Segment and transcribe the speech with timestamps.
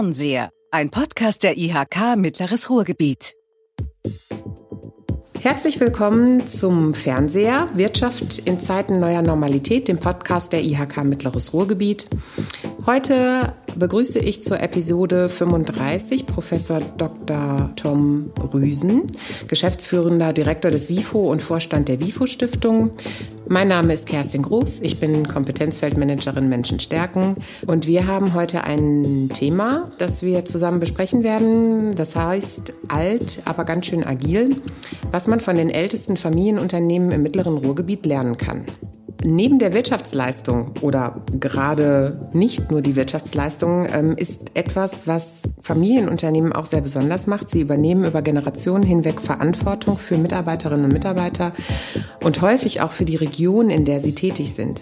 [0.00, 3.34] Fernseher, ein Podcast der IHK Mittleres Ruhrgebiet.
[5.42, 12.06] Herzlich willkommen zum Fernseher Wirtschaft in Zeiten neuer Normalität, dem Podcast der IHK Mittleres Ruhrgebiet.
[12.84, 17.70] Heute begrüße ich zur Episode 35 Professor Dr.
[17.76, 19.10] Tom Rüsen,
[19.48, 22.90] geschäftsführender Direktor des WIFO und Vorstand der WIFO Stiftung.
[23.48, 29.30] Mein Name ist Kerstin Groß, ich bin Kompetenzfeldmanagerin Menschen stärken und wir haben heute ein
[29.32, 31.96] Thema, das wir zusammen besprechen werden.
[31.96, 34.56] Das heißt alt, aber ganz schön agil,
[35.10, 38.66] was man von den ältesten Familienunternehmen im mittleren Ruhrgebiet lernen kann.
[39.22, 46.64] Neben der Wirtschaftsleistung oder gerade nicht nur die Wirtschaftsleistung ähm, ist etwas, was Familienunternehmen auch
[46.64, 47.50] sehr besonders macht.
[47.50, 51.52] Sie übernehmen über Generationen hinweg Verantwortung für Mitarbeiterinnen und Mitarbeiter
[52.24, 54.80] und häufig auch für die Region, in der sie tätig sind.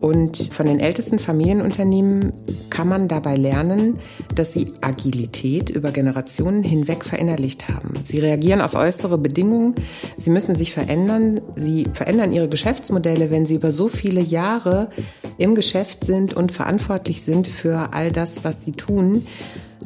[0.00, 2.32] Und von den ältesten Familienunternehmen
[2.70, 3.98] kann man dabei lernen,
[4.34, 7.94] dass sie Agilität über Generationen hinweg verinnerlicht haben.
[8.04, 9.74] Sie reagieren auf äußere Bedingungen,
[10.16, 14.90] sie müssen sich verändern, sie verändern ihre Geschäftsmodelle, wenn sie über so viele Jahre
[15.36, 19.26] im Geschäft sind und verantwortlich sind für all das, was sie tun.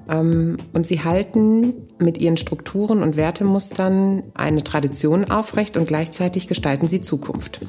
[0.08, 6.88] Ähm, und sie halten mit ihren Strukturen und Wertemustern eine Tradition aufrecht und gleichzeitig gestalten
[6.88, 7.60] sie Zukunft.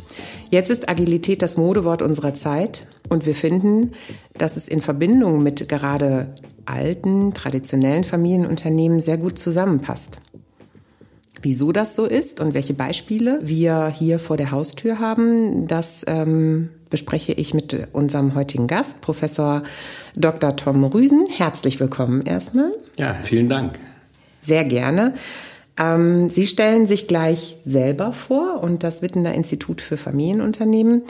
[0.50, 3.92] Jetzt ist Agilität das Modewort unserer Zeit und wir finden,
[4.38, 6.34] dass es in Verbindung mit gerade
[6.66, 10.20] alten, traditionellen Familienunternehmen sehr gut zusammenpasst.
[11.42, 16.70] Wieso das so ist und welche Beispiele wir hier vor der Haustür haben, das ähm,
[16.94, 19.63] bespreche ich mit unserem heutigen Gast, Professor
[20.16, 20.55] Dr.
[20.55, 21.25] Tom Rüsen.
[21.25, 22.72] Herzlich willkommen erstmal.
[22.99, 23.80] Ja, vielen Dank.
[24.44, 25.16] Sehr gerne.
[25.75, 31.02] Ähm, Sie stellen sich gleich selber vor und das Wittener Institut für Familienunternehmen.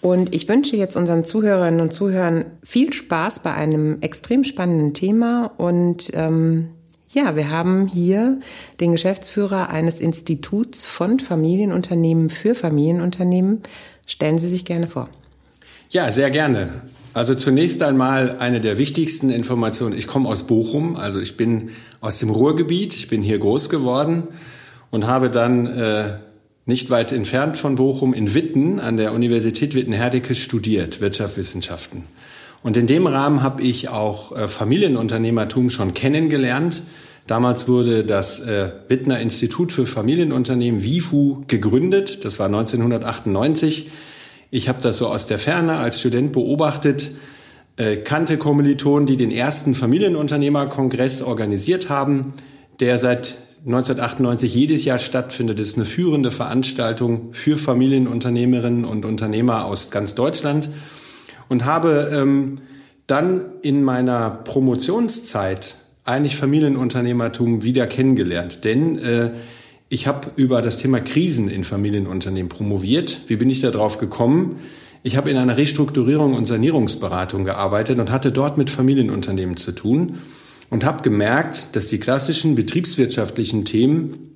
[0.00, 5.52] Und ich wünsche jetzt unseren Zuhörerinnen und Zuhörern viel Spaß bei einem extrem spannenden Thema.
[5.56, 6.70] Und ähm,
[7.10, 8.40] ja, wir haben hier
[8.80, 13.62] den Geschäftsführer eines Instituts von Familienunternehmen für Familienunternehmen,
[14.06, 15.08] Stellen Sie sich gerne vor.
[15.90, 16.82] Ja, sehr gerne.
[17.14, 19.96] Also zunächst einmal eine der wichtigsten Informationen.
[19.96, 21.70] Ich komme aus Bochum, also ich bin
[22.00, 24.24] aus dem Ruhrgebiet, ich bin hier groß geworden
[24.90, 26.14] und habe dann äh,
[26.64, 32.04] nicht weit entfernt von Bochum in Witten an der Universität Witten-Herdecke studiert, Wirtschaftswissenschaften.
[32.62, 36.82] Und in dem Rahmen habe ich auch äh, Familienunternehmertum schon kennengelernt.
[37.26, 42.24] Damals wurde das äh, Wittner Institut für Familienunternehmen WIFU gegründet.
[42.24, 43.90] Das war 1998.
[44.50, 47.12] Ich habe das so aus der Ferne als Student beobachtet,
[47.76, 52.34] äh, kannte Kommilitonen, die den ersten Familienunternehmerkongress organisiert haben,
[52.80, 55.60] der seit 1998 jedes Jahr stattfindet.
[55.60, 60.70] Das ist eine führende Veranstaltung für Familienunternehmerinnen und Unternehmer aus ganz Deutschland
[61.48, 62.58] und habe ähm,
[63.06, 68.64] dann in meiner Promotionszeit eigentlich Familienunternehmertum wieder kennengelernt.
[68.64, 69.30] Denn äh,
[69.88, 73.20] ich habe über das Thema Krisen in Familienunternehmen promoviert.
[73.26, 74.56] Wie bin ich da drauf gekommen?
[75.02, 80.14] Ich habe in einer Restrukturierung und Sanierungsberatung gearbeitet und hatte dort mit Familienunternehmen zu tun
[80.70, 84.30] und habe gemerkt, dass die klassischen betriebswirtschaftlichen Themen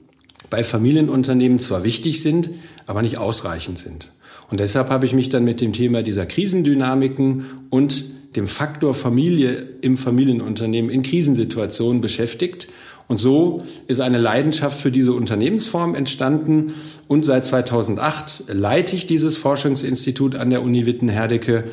[0.50, 2.50] bei Familienunternehmen zwar wichtig sind,
[2.86, 4.12] aber nicht ausreichend sind.
[4.50, 8.04] Und deshalb habe ich mich dann mit dem Thema dieser Krisendynamiken und
[8.36, 12.68] dem Faktor Familie im Familienunternehmen in Krisensituationen beschäftigt.
[13.08, 16.74] Und so ist eine Leidenschaft für diese Unternehmensform entstanden.
[17.08, 21.64] Und seit 2008 leite ich dieses Forschungsinstitut an der Uni Witten-Herdecke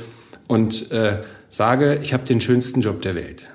[0.47, 1.17] und äh,
[1.49, 3.47] sage, ich habe den schönsten Job der Welt.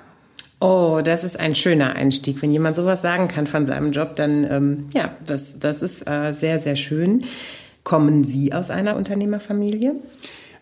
[0.61, 2.41] Oh, das ist ein schöner Einstieg.
[2.41, 6.33] Wenn jemand sowas sagen kann von seinem Job, dann ähm, ja, das, das ist äh,
[6.33, 7.23] sehr, sehr schön.
[7.85, 9.95] Kommen Sie aus einer Unternehmerfamilie?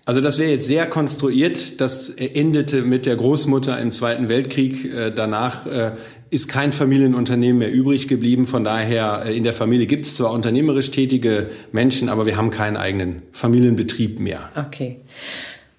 [0.08, 1.82] Also das wäre jetzt sehr konstruiert.
[1.82, 4.86] Das endete mit der Großmutter im Zweiten Weltkrieg.
[4.86, 5.92] Äh, danach äh,
[6.30, 8.46] ist kein Familienunternehmen mehr übrig geblieben.
[8.46, 12.52] Von daher, äh, in der Familie gibt es zwar unternehmerisch tätige Menschen, aber wir haben
[12.52, 14.50] keinen eigenen Familienbetrieb mehr.
[14.56, 15.02] Okay.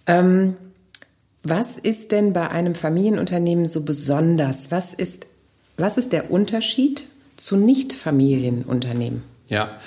[0.06, 0.56] Ähm,
[1.43, 4.70] was ist denn bei einem Familienunternehmen so besonders?
[4.70, 5.25] Was ist,
[5.79, 7.06] was ist der Unterschied
[7.38, 9.23] zu Nicht-Familienunternehmen?
[9.49, 9.79] Ja.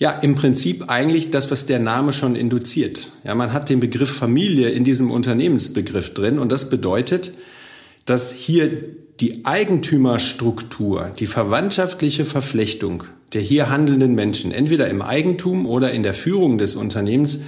[0.00, 3.12] Ja, im Prinzip eigentlich das, was der Name schon induziert.
[3.22, 7.34] Ja, man hat den Begriff Familie in diesem Unternehmensbegriff drin und das bedeutet,
[8.06, 8.70] dass hier
[9.20, 16.14] die Eigentümerstruktur, die verwandtschaftliche Verflechtung der hier handelnden Menschen, entweder im Eigentum oder in der
[16.14, 17.40] Führung des Unternehmens,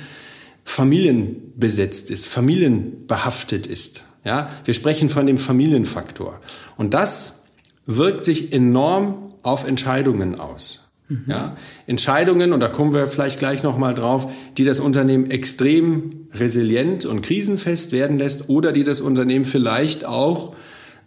[0.64, 4.04] familienbesetzt ist, familienbehaftet ist.
[4.24, 6.40] Ja, wir sprechen von dem Familienfaktor.
[6.76, 7.44] Und das
[7.86, 10.81] wirkt sich enorm auf Entscheidungen aus.
[11.12, 11.24] Mhm.
[11.26, 11.56] Ja,
[11.86, 17.22] Entscheidungen, und da kommen wir vielleicht gleich nochmal drauf, die das Unternehmen extrem resilient und
[17.22, 20.54] krisenfest werden lässt oder die das Unternehmen vielleicht auch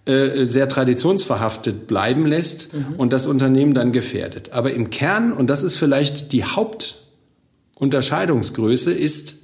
[0.06, 2.96] äh, sehr traditionsverhaftet bleiben lässt mhm.
[2.98, 4.52] und das Unternehmen dann gefährdet.
[4.52, 9.40] Aber im Kern, und das ist vielleicht die Hauptunterscheidungsgröße, ist,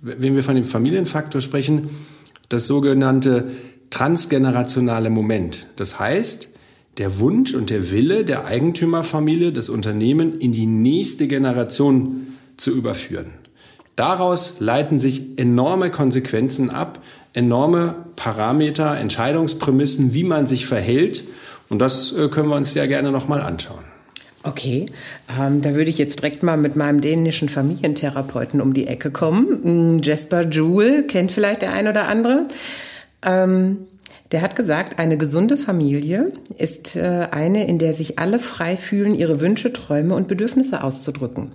[0.00, 1.90] wenn wir von dem Familienfaktor sprechen,
[2.48, 3.52] das sogenannte
[3.90, 5.68] transgenerationale Moment.
[5.76, 6.56] Das heißt,
[6.98, 13.26] der Wunsch und der Wille der Eigentümerfamilie, das Unternehmen in die nächste Generation zu überführen.
[13.96, 17.02] Daraus leiten sich enorme Konsequenzen ab,
[17.32, 21.24] enorme Parameter, Entscheidungsprämissen, wie man sich verhält.
[21.68, 23.84] Und das äh, können wir uns ja gerne nochmal anschauen.
[24.42, 24.86] Okay,
[25.38, 29.96] ähm, da würde ich jetzt direkt mal mit meinem dänischen Familientherapeuten um die Ecke kommen.
[29.96, 32.46] Mm, Jesper Jewel kennt vielleicht der ein oder andere.
[33.22, 33.86] Ähm,
[34.32, 39.14] der hat gesagt, eine gesunde Familie ist äh, eine, in der sich alle frei fühlen,
[39.14, 41.52] ihre Wünsche, Träume und Bedürfnisse auszudrücken.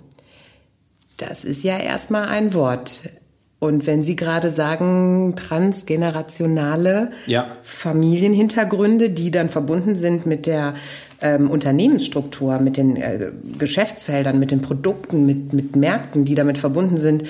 [1.16, 3.10] Das ist ja erstmal ein Wort.
[3.58, 7.56] Und wenn Sie gerade sagen, transgenerationale ja.
[7.62, 10.74] Familienhintergründe, die dann verbunden sind mit der
[11.22, 16.98] ähm, Unternehmensstruktur, mit den äh, Geschäftsfeldern, mit den Produkten, mit, mit Märkten, die damit verbunden
[16.98, 17.24] sind,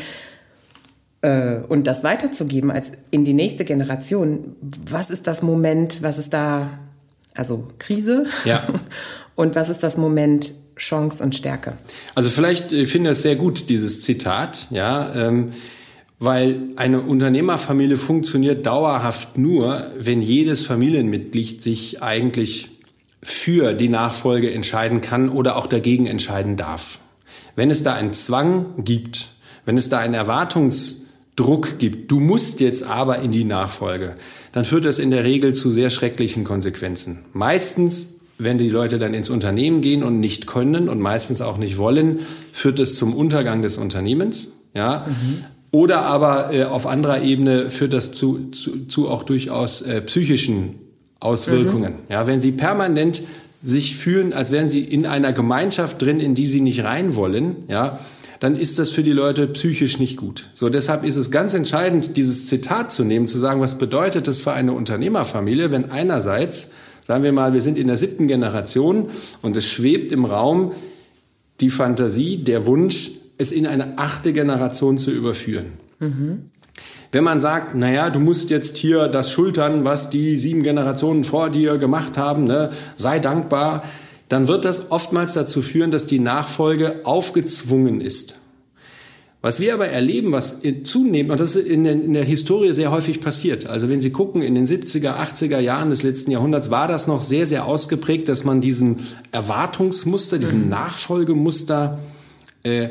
[1.26, 6.32] äh, und das weiterzugeben als in die nächste Generation, was ist das Moment, was ist
[6.32, 6.78] da,
[7.34, 8.26] also Krise?
[8.44, 8.62] Ja.
[9.34, 11.74] Und was ist das Moment Chance und Stärke?
[12.14, 15.14] Also vielleicht ich finde ich es sehr gut, dieses Zitat, ja.
[15.14, 15.52] Ähm,
[16.18, 22.70] weil eine Unternehmerfamilie funktioniert dauerhaft nur, wenn jedes Familienmitglied sich eigentlich
[23.22, 26.98] für die Nachfolge entscheiden kann oder auch dagegen entscheiden darf.
[27.56, 29.28] Wenn es da einen Zwang gibt,
[29.66, 30.14] wenn es da einen
[31.36, 34.14] Erwartungsdruck gibt, du musst jetzt aber in die Nachfolge,
[34.52, 37.24] dann führt das in der Regel zu sehr schrecklichen Konsequenzen.
[37.32, 41.78] Meistens wenn die Leute dann ins Unternehmen gehen und nicht können und meistens auch nicht
[41.78, 42.18] wollen,
[42.52, 44.48] führt es zum Untergang des Unternehmens.
[44.74, 45.44] Ja, mhm.
[45.70, 50.74] Oder aber äh, auf anderer Ebene führt das zu, zu, zu auch durchaus äh, psychischen
[51.18, 51.92] Auswirkungen.
[51.92, 52.12] Mhm.
[52.12, 53.22] Ja, wenn Sie permanent
[53.62, 57.56] sich fühlen, als wären Sie in einer Gemeinschaft drin, in die Sie nicht rein wollen,
[57.68, 58.00] ja,
[58.40, 60.50] dann ist das für die Leute psychisch nicht gut.
[60.54, 64.40] So, deshalb ist es ganz entscheidend, dieses Zitat zu nehmen, zu sagen, was bedeutet das
[64.40, 66.72] für eine Unternehmerfamilie, wenn einerseits,
[67.02, 69.10] sagen wir mal, wir sind in der siebten Generation
[69.42, 70.72] und es schwebt im Raum
[71.60, 75.72] die Fantasie, der Wunsch, es in eine achte Generation zu überführen.
[75.98, 76.50] Mhm.
[77.12, 81.50] Wenn man sagt, naja, du musst jetzt hier das schultern, was die sieben Generationen vor
[81.50, 82.70] dir gemacht haben, ne?
[82.96, 83.84] sei dankbar,
[84.28, 88.38] dann wird das oftmals dazu führen, dass die Nachfolge aufgezwungen ist.
[89.42, 92.90] Was wir aber erleben, was zunehmend, und das ist in der, in der, Historie sehr
[92.90, 93.66] häufig passiert.
[93.66, 97.20] Also wenn Sie gucken, in den 70er, 80er Jahren des letzten Jahrhunderts war das noch
[97.20, 100.70] sehr, sehr ausgeprägt, dass man diesen Erwartungsmuster, diesem mhm.
[100.70, 102.00] Nachfolgemuster
[102.64, 102.88] äh,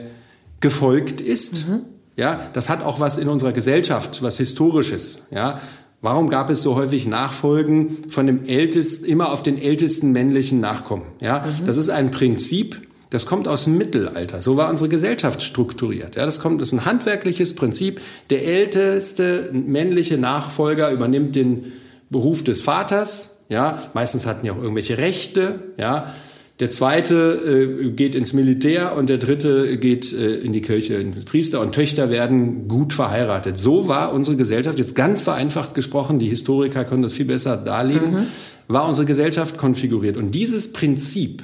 [0.62, 1.68] gefolgt ist.
[1.68, 1.82] Mhm.
[2.16, 5.20] Ja, das hat auch was in unserer Gesellschaft, was Historisches.
[5.32, 5.60] Ja,
[6.06, 11.02] Warum gab es so häufig Nachfolgen von dem ältesten, immer auf den ältesten männlichen Nachkommen?
[11.20, 11.66] Ja, mhm.
[11.66, 12.80] das ist ein Prinzip,
[13.10, 14.40] das kommt aus dem Mittelalter.
[14.40, 16.16] So war unsere Gesellschaft strukturiert.
[16.16, 18.02] Ja, das kommt, das ist ein handwerkliches Prinzip.
[18.30, 21.74] Der älteste männliche Nachfolger übernimmt den
[22.12, 23.44] Beruf des Vaters.
[23.50, 25.74] Ja, meistens hatten ja auch irgendwelche Rechte.
[25.78, 26.14] Ja,
[26.60, 31.04] der zweite äh, geht ins Militär und der dritte geht äh, in die Kirche.
[31.26, 33.58] Priester und Töchter werden gut verheiratet.
[33.58, 38.12] So war unsere Gesellschaft, jetzt ganz vereinfacht gesprochen, die Historiker können das viel besser darlegen,
[38.12, 38.28] mhm.
[38.70, 40.16] war unsere Gesellschaft konfiguriert.
[40.16, 41.44] Und dieses Prinzip,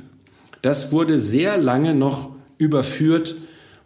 [0.62, 3.36] das wurde sehr lange noch überführt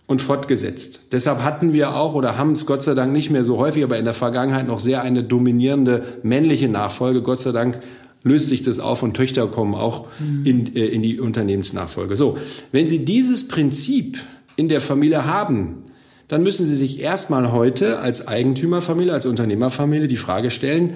[0.06, 1.08] und fortgesetzt.
[1.12, 3.98] Deshalb hatten wir auch oder haben es Gott sei Dank nicht mehr so häufig, aber
[3.98, 7.24] in der Vergangenheit noch sehr eine dominierende männliche Nachfolge.
[7.24, 7.80] Gott sei Dank
[8.26, 10.46] löst sich das auf und Töchter kommen auch mhm.
[10.46, 12.18] in, äh, in die Unternehmensnachfolge.
[12.18, 12.38] So,
[12.74, 14.18] wenn Sie dieses Prinzip
[14.58, 15.84] in der Familie haben,
[16.28, 20.96] dann müssen Sie sich erstmal heute als Eigentümerfamilie, als Unternehmerfamilie die Frage stellen,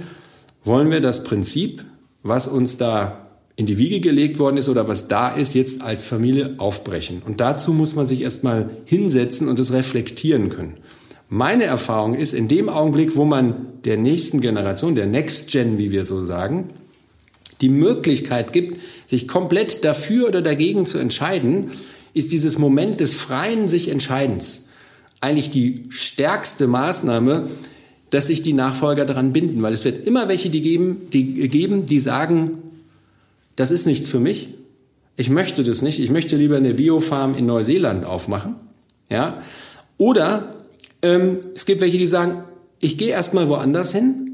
[0.65, 1.85] wollen wir das Prinzip,
[2.23, 6.05] was uns da in die Wiege gelegt worden ist oder was da ist, jetzt als
[6.05, 7.21] Familie aufbrechen.
[7.25, 10.77] Und dazu muss man sich erstmal hinsetzen und es reflektieren können.
[11.27, 15.91] Meine Erfahrung ist, in dem Augenblick, wo man der nächsten Generation, der Next Gen, wie
[15.91, 16.71] wir so sagen,
[17.61, 21.71] die Möglichkeit gibt, sich komplett dafür oder dagegen zu entscheiden,
[22.13, 24.69] ist dieses Moment des freien sich Entscheidens
[25.21, 27.49] eigentlich die stärkste Maßnahme,
[28.09, 31.85] dass sich die Nachfolger daran binden, weil es wird immer welche die geben, die geben,
[31.85, 32.57] die sagen,
[33.55, 34.49] das ist nichts für mich.
[35.15, 35.99] Ich möchte das nicht.
[35.99, 38.55] Ich möchte lieber eine Biofarm in Neuseeland aufmachen.
[39.09, 39.41] Ja?
[39.97, 40.55] Oder
[41.01, 42.43] ähm, es gibt welche, die sagen,
[42.79, 44.28] ich gehe erstmal woanders hin,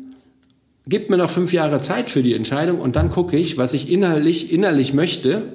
[0.88, 3.92] Gib mir noch fünf Jahre Zeit für die Entscheidung und dann gucke ich, was ich
[3.92, 5.54] innerlich, innerlich möchte.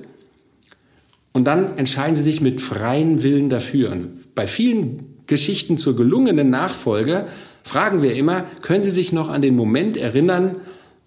[1.33, 3.93] Und dann entscheiden Sie sich mit freiem Willen dafür.
[3.93, 7.27] Und bei vielen Geschichten zur gelungenen Nachfolge
[7.63, 10.57] fragen wir immer, können Sie sich noch an den Moment erinnern,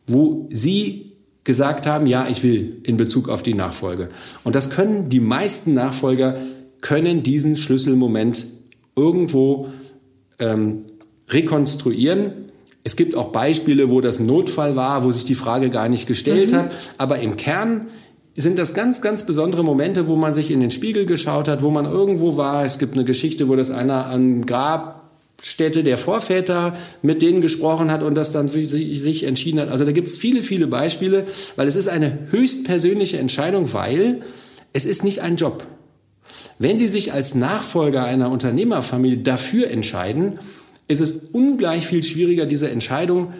[0.07, 1.11] wo Sie
[1.43, 4.07] gesagt haben, ja, ich will in Bezug auf die Nachfolge.
[4.45, 6.37] Und das können die meisten Nachfolger
[6.79, 8.45] können diesen Schlüsselmoment
[8.95, 9.69] irgendwo
[10.39, 10.81] ähm,
[11.29, 12.42] rekonstruieren.
[12.83, 16.05] Es gibt auch Beispiele, wo das ein Notfall war, wo sich die Frage gar nicht
[16.05, 16.55] gestellt mhm.
[16.57, 16.71] hat.
[16.97, 17.87] Aber im Kern
[18.35, 21.69] sind das ganz, ganz besondere Momente, wo man sich in den Spiegel geschaut hat, wo
[21.69, 22.65] man irgendwo war.
[22.65, 28.03] Es gibt eine Geschichte, wo das einer an Grabstätte der Vorväter mit denen gesprochen hat
[28.03, 29.69] und das dann für sich entschieden hat.
[29.69, 31.25] Also da gibt es viele, viele Beispiele,
[31.55, 34.23] weil es ist eine höchst persönliche Entscheidung, weil
[34.73, 35.63] es ist nicht ein Job.
[36.59, 40.39] Wenn Sie sich als Nachfolger einer Unternehmerfamilie dafür entscheiden,
[40.93, 43.33] ist es ungleich viel schwieriger, diese Entscheidung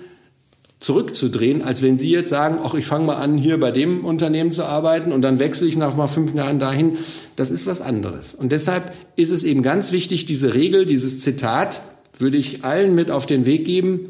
[0.80, 4.52] zurückzudrehen, als wenn Sie jetzt sagen, ach, ich fange mal an, hier bei dem Unternehmen
[4.52, 6.98] zu arbeiten und dann wechsle ich nach mal fünf Jahren dahin.
[7.38, 8.36] Das ist was anderes.
[8.36, 11.82] Und deshalb ist es eben ganz wichtig, diese Regel, dieses Zitat,
[12.20, 14.10] würde ich allen mit auf den Weg geben.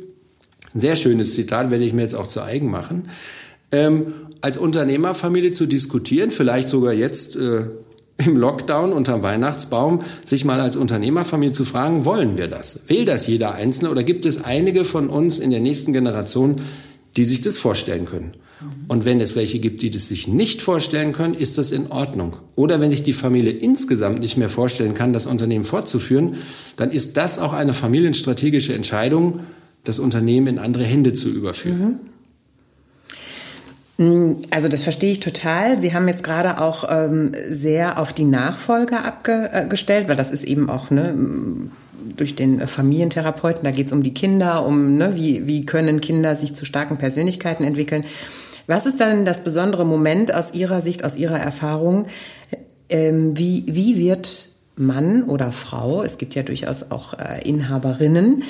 [0.74, 3.10] Ein sehr schönes Zitat, werde ich mir jetzt auch zu eigen machen.
[3.72, 7.66] Ähm, als Unternehmerfamilie zu diskutieren, vielleicht sogar jetzt äh,
[8.26, 12.82] im Lockdown unterm Weihnachtsbaum sich mal als Unternehmerfamilie zu fragen, wollen wir das?
[12.88, 16.56] Will das jeder Einzelne oder gibt es einige von uns in der nächsten Generation,
[17.18, 18.34] die sich das vorstellen können?
[18.88, 22.38] Und wenn es welche gibt, die das sich nicht vorstellen können, ist das in Ordnung.
[22.56, 26.36] Oder wenn sich die Familie insgesamt nicht mehr vorstellen kann, das Unternehmen fortzuführen,
[26.76, 29.40] dann ist das auch eine familienstrategische Entscheidung,
[29.84, 31.80] das Unternehmen in andere Hände zu überführen.
[31.80, 32.13] Mhm.
[33.98, 35.80] Mm, also das verstehe ich total.
[35.80, 40.70] Sie haben jetzt gerade auch ähm, sehr auf die Nachfolger abgestellt, weil das ist eben
[40.70, 41.16] auch ne,
[42.18, 46.36] durch den Familientherapeuten, da geht es um die Kinder, um ne, wie, wie können Kinder
[46.36, 48.06] sich zu starken Persönlichkeiten entwickeln.
[48.66, 52.08] Was ist dann das besondere Moment aus Ihrer Sicht, aus Ihrer Erfahrung?
[52.90, 58.44] Ähm, wie, wie wird Mann oder Frau, es gibt ja durchaus auch äh, Inhaberinnen,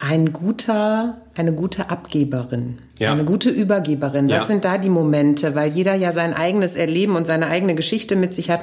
[0.00, 3.12] ein guter, eine gute Abgeberin, ja.
[3.12, 4.28] eine gute Übergeberin.
[4.28, 4.46] Das ja.
[4.46, 8.34] sind da die Momente, weil jeder ja sein eigenes Erleben und seine eigene Geschichte mit
[8.34, 8.62] sich hat.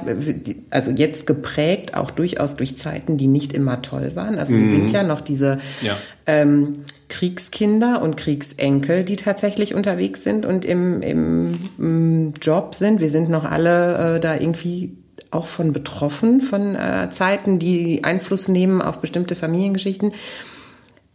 [0.70, 4.36] Also jetzt geprägt auch durchaus durch Zeiten, die nicht immer toll waren.
[4.36, 4.64] Also mhm.
[4.64, 5.96] wir sind ja noch diese ja.
[6.26, 13.00] ähm, Kriegskinder und Kriegsenkel, die tatsächlich unterwegs sind und im, im, im Job sind.
[13.00, 14.96] Wir sind noch alle äh, da irgendwie
[15.30, 20.12] auch von betroffen, von äh, Zeiten, die Einfluss nehmen auf bestimmte Familiengeschichten.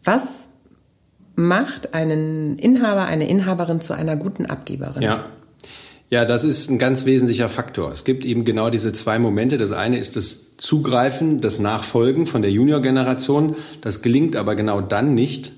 [0.04, 0.24] Was
[1.36, 5.02] macht einen Inhaber, eine Inhaberin zu einer guten Abgeberin?
[5.02, 5.26] Ja.
[6.10, 7.92] Ja, das ist ein ganz wesentlicher Faktor.
[7.92, 9.58] Es gibt eben genau diese zwei Momente.
[9.58, 13.56] Das eine ist das Zugreifen, das Nachfolgen von der Junior-Generation.
[13.82, 15.54] Das gelingt aber genau dann nicht,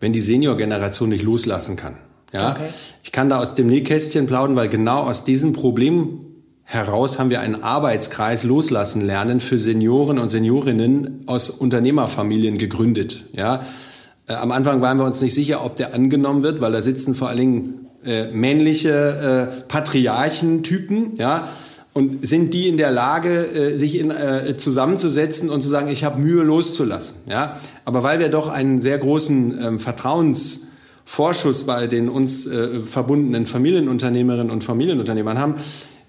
[0.00, 1.96] wenn die Senior-Generation nicht loslassen kann.
[2.34, 2.68] Ja, okay.
[3.02, 6.33] ich kann da aus dem Nähkästchen plaudern, weil genau aus diesem Problem
[6.64, 13.24] heraus haben wir einen Arbeitskreis loslassen lernen für Senioren und Seniorinnen aus Unternehmerfamilien gegründet.
[13.32, 13.64] Ja,
[14.26, 17.14] äh, am Anfang waren wir uns nicht sicher, ob der angenommen wird, weil da sitzen
[17.14, 21.48] vor allen Dingen äh, männliche äh, Patriarchentypen, ja,
[21.92, 26.02] und sind die in der Lage, äh, sich in, äh, zusammenzusetzen und zu sagen, ich
[26.02, 27.60] habe Mühe loszulassen, ja.
[27.84, 34.50] Aber weil wir doch einen sehr großen ähm, Vertrauensvorschuss bei den uns äh, verbundenen Familienunternehmerinnen
[34.50, 35.56] und Familienunternehmern haben,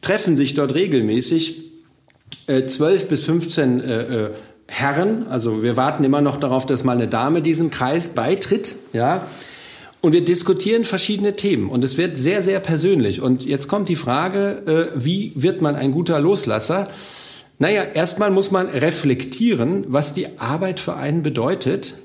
[0.06, 1.64] treffen sich dort regelmäßig
[2.46, 4.30] äh, 12 bis 15 äh, äh,
[4.68, 5.26] Herren.
[5.28, 8.76] Also wir warten immer noch darauf, dass mal eine Dame diesem Kreis beitritt.
[8.94, 9.26] Ja.
[10.02, 13.20] Und wir diskutieren verschiedene Themen und es wird sehr, sehr persönlich.
[13.20, 16.88] Und jetzt kommt die Frage, äh, wie wird man ein guter Loslasser?
[17.58, 21.96] Naja, erstmal muss man reflektieren, was die Arbeit für einen bedeutet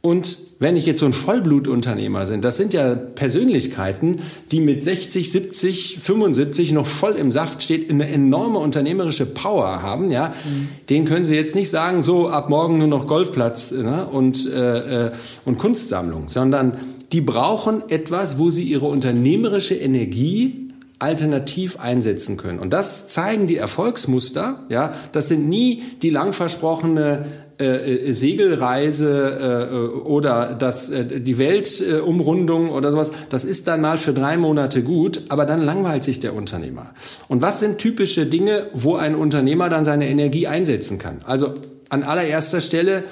[0.00, 4.16] und wenn ich jetzt so ein Vollblutunternehmer sind, das sind ja Persönlichkeiten,
[4.52, 10.10] die mit 60, 70, 75 noch voll im Saft steht, eine enorme unternehmerische Power haben,
[10.10, 10.28] ja.
[10.28, 10.68] Mhm.
[10.88, 15.06] Den können Sie jetzt nicht sagen, so ab morgen nur noch Golfplatz ne, und, äh,
[15.06, 15.10] äh
[15.44, 16.76] und Kunstsammlung, sondern
[17.12, 22.58] die brauchen etwas, wo sie ihre unternehmerische Energie alternativ einsetzen können.
[22.58, 24.64] Und das zeigen die Erfolgsmuster.
[24.68, 27.26] Ja, das sind nie die lang versprochene
[27.58, 29.74] äh, äh, Segelreise äh,
[30.06, 35.22] oder das, äh, die Weltumrundung oder sowas, das ist dann mal für drei Monate gut,
[35.28, 36.94] aber dann langweilt sich der Unternehmer.
[37.26, 41.18] Und was sind typische Dinge, wo ein Unternehmer dann seine Energie einsetzen kann?
[41.24, 41.54] Also
[41.88, 43.02] an allererster Stelle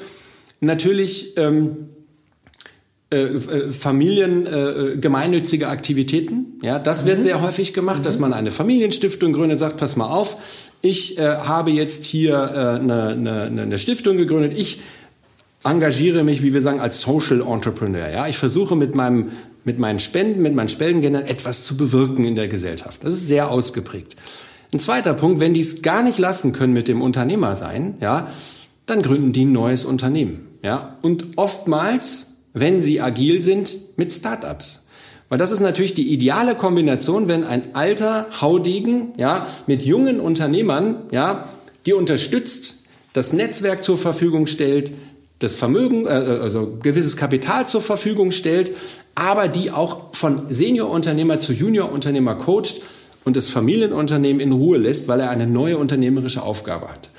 [0.61, 1.89] natürlich ähm,
[3.09, 6.59] äh, äh, Familien äh, gemeinnützige Aktivitäten.
[6.61, 7.23] Ja, das wird mhm.
[7.23, 8.03] sehr häufig gemacht, mhm.
[8.03, 10.37] dass man eine Familienstiftung gründet, sagt, pass mal auf,
[10.89, 14.81] ich äh, habe jetzt hier äh, eine, eine, eine Stiftung gegründet, ich
[15.65, 18.09] engagiere mich, wie wir sagen, als Social Entrepreneur.
[18.09, 19.31] Ja, ich versuche mit meinem
[19.67, 23.03] mit meinen Spenden, mit meinen Spendengeldern etwas zu bewirken in der Gesellschaft.
[23.03, 24.15] Das ist sehr ausgeprägt.
[24.73, 28.31] Ein zweiter Punkt, wenn die es gar nicht lassen können mit dem Unternehmer sein, ja,
[28.87, 30.47] dann gründen die ein neues Unternehmen.
[30.63, 34.83] Ja, und oftmals, wenn sie agil sind, mit Startups.
[35.29, 41.03] Weil das ist natürlich die ideale Kombination, wenn ein alter Haudegen, ja, mit jungen Unternehmern,
[41.11, 41.49] ja,
[41.85, 42.77] die unterstützt,
[43.13, 44.93] das Netzwerk zur Verfügung stellt,
[45.39, 48.73] das Vermögen, äh, also gewisses Kapital zur Verfügung stellt,
[49.15, 52.81] aber die auch von Seniorunternehmer zu Juniorunternehmer coacht
[53.25, 57.11] und das Familienunternehmen in Ruhe lässt, weil er eine neue unternehmerische Aufgabe hat.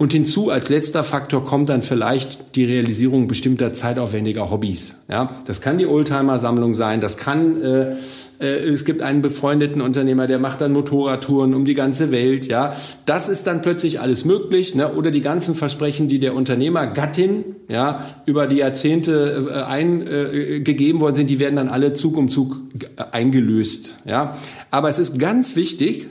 [0.00, 4.94] Und hinzu als letzter Faktor kommt dann vielleicht die Realisierung bestimmter zeitaufwendiger Hobbys.
[5.10, 7.96] Ja, das kann die Oldtimer-Sammlung sein, das kann äh,
[8.40, 12.46] äh, es gibt einen befreundeten Unternehmer, der macht dann Motorradtouren um die ganze Welt.
[12.46, 14.74] Ja, das ist dann plötzlich alles möglich.
[14.74, 14.90] Ne?
[14.94, 21.02] Oder die ganzen Versprechen, die der Unternehmer Gattin ja über die Jahrzehnte äh, eingegeben äh,
[21.02, 22.56] worden sind, die werden dann alle Zug um Zug
[22.96, 23.96] eingelöst.
[24.06, 24.38] Ja,
[24.70, 26.06] aber es ist ganz wichtig,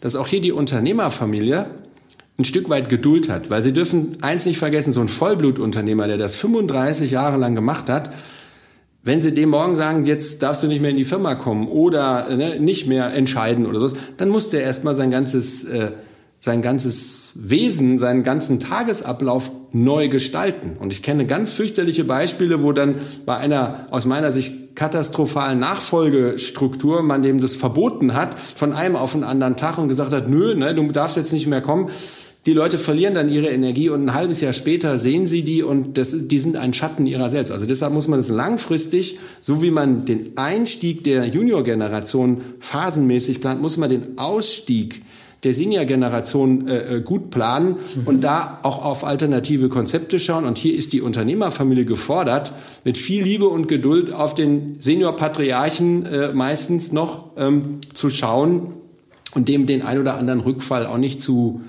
[0.00, 1.66] dass auch hier die Unternehmerfamilie
[2.38, 6.18] ein Stück weit Geduld hat, weil sie dürfen eins nicht vergessen, so ein Vollblutunternehmer, der
[6.18, 8.10] das 35 Jahre lang gemacht hat,
[9.04, 12.34] wenn Sie dem morgen sagen, jetzt darfst du nicht mehr in die Firma kommen oder
[12.34, 15.90] ne, nicht mehr entscheiden oder so, dann muss der erstmal sein ganzes, äh,
[16.40, 20.78] sein ganzes Wesen, seinen ganzen Tagesablauf neu gestalten.
[20.78, 22.94] Und ich kenne ganz fürchterliche Beispiele, wo dann
[23.26, 29.12] bei einer aus meiner Sicht katastrophalen Nachfolgestruktur man dem das verboten hat, von einem auf
[29.12, 31.90] den anderen Tag und gesagt hat, nö, ne, du darfst jetzt nicht mehr kommen
[32.46, 35.96] die Leute verlieren dann ihre Energie und ein halbes Jahr später sehen sie die und
[35.96, 37.50] das, die sind ein Schatten ihrer selbst.
[37.50, 43.62] Also deshalb muss man es langfristig, so wie man den Einstieg der Junior-Generation phasenmäßig plant,
[43.62, 45.02] muss man den Ausstieg
[45.42, 48.06] der Senior-Generation äh, äh gut planen mhm.
[48.06, 50.44] und da auch auf alternative Konzepte schauen.
[50.44, 56.32] Und hier ist die Unternehmerfamilie gefordert, mit viel Liebe und Geduld auf den Senior-Patriarchen äh,
[56.34, 58.74] meistens noch ähm, zu schauen
[59.34, 61.62] und dem den ein oder anderen Rückfall auch nicht zu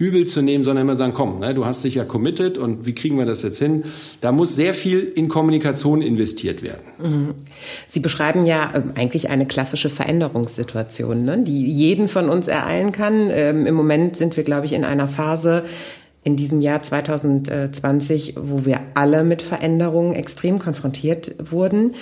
[0.00, 2.94] übel zu nehmen, sondern immer sagen, komm, ne, du hast dich ja committed und wie
[2.94, 3.84] kriegen wir das jetzt hin?
[4.22, 6.80] Da muss sehr viel in Kommunikation investiert werden.
[6.98, 7.34] Mhm.
[7.86, 13.28] Sie beschreiben ja ähm, eigentlich eine klassische Veränderungssituation, ne, die jeden von uns ereilen kann.
[13.30, 15.64] Ähm, Im Moment sind wir, glaube ich, in einer Phase,
[16.24, 21.94] in diesem Jahr 2020, wo wir alle mit Veränderungen extrem konfrontiert wurden.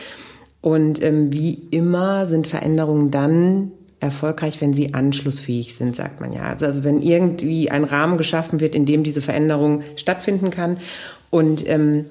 [0.61, 6.43] Und ähm, wie immer sind Veränderungen dann erfolgreich, wenn sie anschlussfähig sind, sagt man ja.
[6.43, 10.79] Also, also wenn irgendwie ein Rahmen geschaffen wird, in dem diese Veränderung stattfinden kann.
[11.31, 12.07] Und ähm,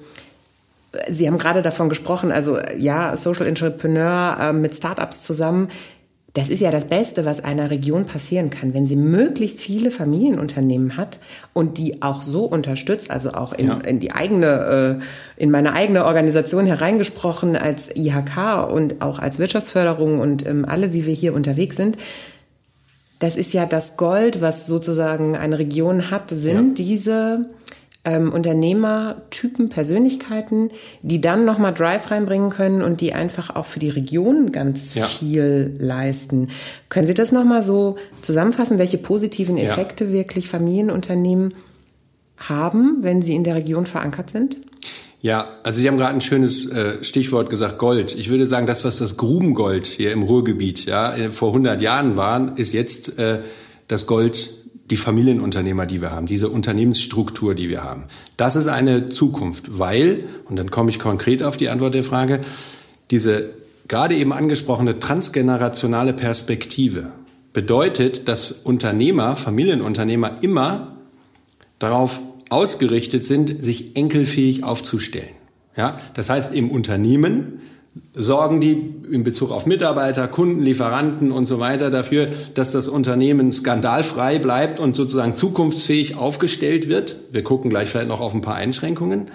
[1.08, 5.68] Sie haben gerade davon gesprochen, also ja, Social Entrepreneur äh, mit Startups zusammen
[6.38, 10.96] das ist ja das Beste, was einer Region passieren kann, wenn sie möglichst viele Familienunternehmen
[10.96, 11.18] hat
[11.52, 13.78] und die auch so unterstützt, also auch in, ja.
[13.78, 15.00] in die eigene,
[15.36, 20.92] äh, in meine eigene Organisation hereingesprochen als IHK und auch als Wirtschaftsförderung und ähm, alle,
[20.92, 21.98] wie wir hier unterwegs sind.
[23.18, 26.84] Das ist ja das Gold, was sozusagen eine Region hat, sind ja.
[26.84, 27.46] diese
[28.08, 30.70] ähm, Unternehmertypen, Persönlichkeiten,
[31.02, 35.04] die dann nochmal Drive reinbringen können und die einfach auch für die Region ganz ja.
[35.04, 36.48] viel leisten.
[36.88, 40.12] Können Sie das nochmal so zusammenfassen, welche positiven Effekte ja.
[40.12, 41.54] wirklich Familienunternehmen
[42.38, 44.56] haben, wenn sie in der Region verankert sind?
[45.20, 48.14] Ja, also Sie haben gerade ein schönes äh, Stichwort gesagt, Gold.
[48.14, 52.56] Ich würde sagen, das, was das Grubengold hier im Ruhrgebiet ja, vor 100 Jahren war,
[52.56, 53.40] ist jetzt äh,
[53.88, 54.50] das Gold
[54.90, 58.04] die Familienunternehmer, die wir haben, diese Unternehmensstruktur, die wir haben.
[58.36, 62.40] Das ist eine Zukunft, weil, und dann komme ich konkret auf die Antwort der Frage,
[63.10, 63.50] diese
[63.86, 67.10] gerade eben angesprochene transgenerationale Perspektive
[67.52, 70.96] bedeutet, dass Unternehmer, Familienunternehmer immer
[71.78, 72.20] darauf
[72.50, 75.30] ausgerichtet sind, sich enkelfähig aufzustellen.
[75.76, 77.60] Ja, das heißt, im Unternehmen
[78.14, 83.52] sorgen die in Bezug auf Mitarbeiter, Kunden, Lieferanten und so weiter dafür, dass das Unternehmen
[83.52, 87.16] skandalfrei bleibt und sozusagen zukunftsfähig aufgestellt wird.
[87.32, 89.30] Wir gucken gleich vielleicht noch auf ein paar Einschränkungen.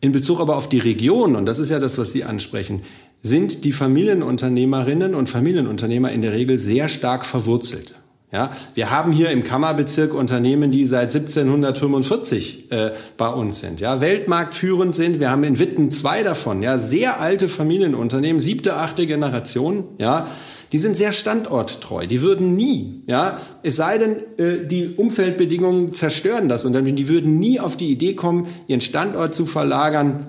[0.00, 2.82] In Bezug aber auf die Region, und das ist ja das, was Sie ansprechen,
[3.22, 7.94] sind die Familienunternehmerinnen und Familienunternehmer in der Regel sehr stark verwurzelt.
[8.32, 14.00] Ja, wir haben hier im Kammerbezirk Unternehmen, die seit 1745 äh, bei uns sind, ja,
[14.00, 15.20] weltmarktführend sind.
[15.20, 20.28] Wir haben in Witten zwei davon, ja, sehr alte Familienunternehmen, siebte, achte Generation, ja,
[20.72, 22.06] die sind sehr standorttreu.
[22.06, 27.38] Die würden nie, ja, es sei denn, äh, die Umfeldbedingungen zerstören das Unternehmen, die würden
[27.38, 30.28] nie auf die Idee kommen, ihren Standort zu verlagern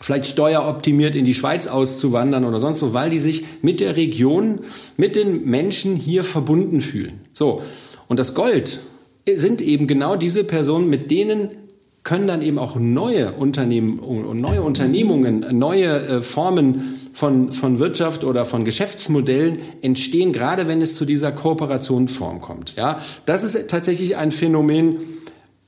[0.00, 4.60] vielleicht steueroptimiert in die Schweiz auszuwandern oder sonst wo, weil die sich mit der Region,
[4.96, 7.20] mit den Menschen hier verbunden fühlen.
[7.38, 7.62] So.
[8.08, 8.80] Und das Gold
[9.26, 11.50] sind eben genau diese Personen, mit denen
[12.02, 18.24] können dann eben auch neue Unternehmen und neue Unternehmungen, neue äh, Formen von, von Wirtschaft
[18.24, 22.76] oder von Geschäftsmodellen entstehen, gerade wenn es zu dieser Kooperationform kommt.
[22.76, 24.96] Ja, das ist tatsächlich ein Phänomen,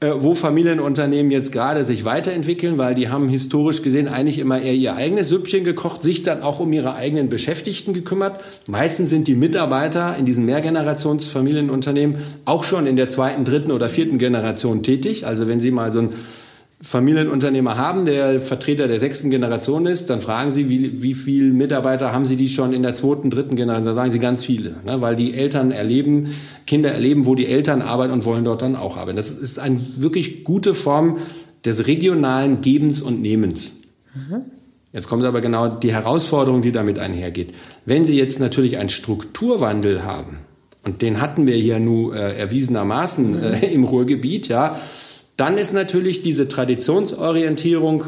[0.03, 4.97] wo Familienunternehmen jetzt gerade sich weiterentwickeln, weil die haben historisch gesehen eigentlich immer eher ihr
[4.97, 8.41] eigenes Süppchen gekocht, sich dann auch um ihre eigenen Beschäftigten gekümmert.
[8.67, 14.17] Meistens sind die Mitarbeiter in diesen Mehrgenerationsfamilienunternehmen auch schon in der zweiten, dritten oder vierten
[14.17, 15.27] Generation tätig.
[15.27, 16.09] Also wenn Sie mal so ein
[16.83, 22.13] Familienunternehmer haben, der Vertreter der sechsten Generation ist, dann fragen Sie, wie, wie viele Mitarbeiter
[22.13, 23.85] haben Sie die schon in der zweiten, dritten Generation?
[23.85, 25.03] Dann sagen Sie ganz viele, ne?
[25.03, 26.35] weil die Eltern erleben,
[26.67, 29.17] Kinder erleben, wo die Eltern arbeiten und wollen dort dann auch arbeiten.
[29.17, 31.19] Das ist eine wirklich gute Form
[31.67, 33.77] des regionalen Gebens und Nehmens.
[34.15, 34.43] Mhm.
[34.95, 37.53] Jetzt kommt aber genau die Herausforderung, die damit einhergeht.
[37.85, 40.39] Wenn Sie jetzt natürlich einen Strukturwandel haben,
[40.83, 44.81] und den hatten wir hier nur äh, erwiesenermaßen äh, im Ruhrgebiet, ja,
[45.41, 48.05] dann ist natürlich diese Traditionsorientierung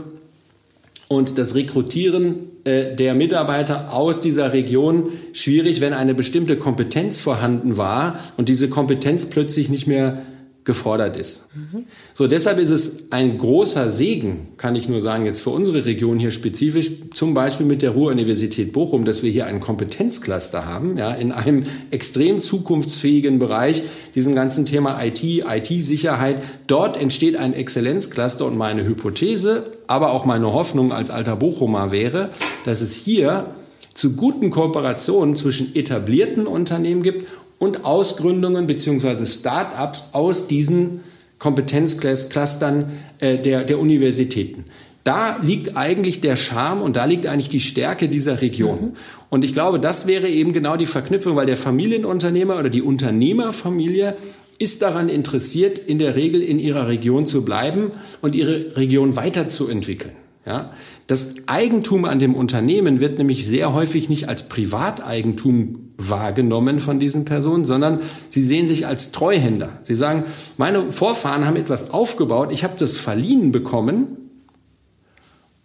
[1.09, 7.79] und das Rekrutieren äh, der Mitarbeiter aus dieser Region schwierig, wenn eine bestimmte Kompetenz vorhanden
[7.79, 10.23] war und diese Kompetenz plötzlich nicht mehr
[10.65, 11.49] gefordert ist.
[11.55, 11.85] Mhm.
[12.15, 16.21] So, deshalb ist es ein großer Segen, kann ich nur sagen, jetzt für unsere Region
[16.21, 21.11] hier spezifisch, zum Beispiel mit der Ruhr-Universität Bochum, dass wir hier einen Kompetenzcluster haben, ja,
[21.13, 23.83] in einem extrem zukunftsfähigen Bereich,
[24.15, 26.41] diesem ganzen Thema IT, IT-Sicherheit.
[26.69, 32.31] Dort entsteht ein Exzellenzcluster und meine Hypothese, aber auch meine Hoffnung als alter Bochumer wäre,
[32.65, 33.51] dass es hier
[33.95, 37.29] zu guten Kooperationen zwischen etablierten Unternehmen gibt
[37.63, 39.25] und Ausgründungen bzw.
[39.25, 40.99] Start-ups aus diesen
[41.39, 42.87] Kompetenzclustern
[43.21, 44.65] äh, der, der Universitäten.
[45.05, 48.81] Da liegt eigentlich der Charme und da liegt eigentlich die Stärke dieser Region.
[48.81, 48.93] Mhm.
[49.31, 54.17] Und ich glaube, das wäre eben genau die Verknüpfung, weil der Familienunternehmer oder die Unternehmerfamilie
[54.59, 60.15] ist daran interessiert, in der Regel in ihrer Region zu bleiben und ihre Region weiterzuentwickeln.
[60.47, 60.73] Ja?
[61.07, 67.25] Das Eigentum an dem Unternehmen wird nämlich sehr häufig nicht als Privateigentum wahrgenommen von diesen
[67.25, 69.79] Personen, sondern sie sehen sich als Treuhänder.
[69.83, 70.25] Sie sagen,
[70.57, 74.17] meine Vorfahren haben etwas aufgebaut, ich habe das verliehen bekommen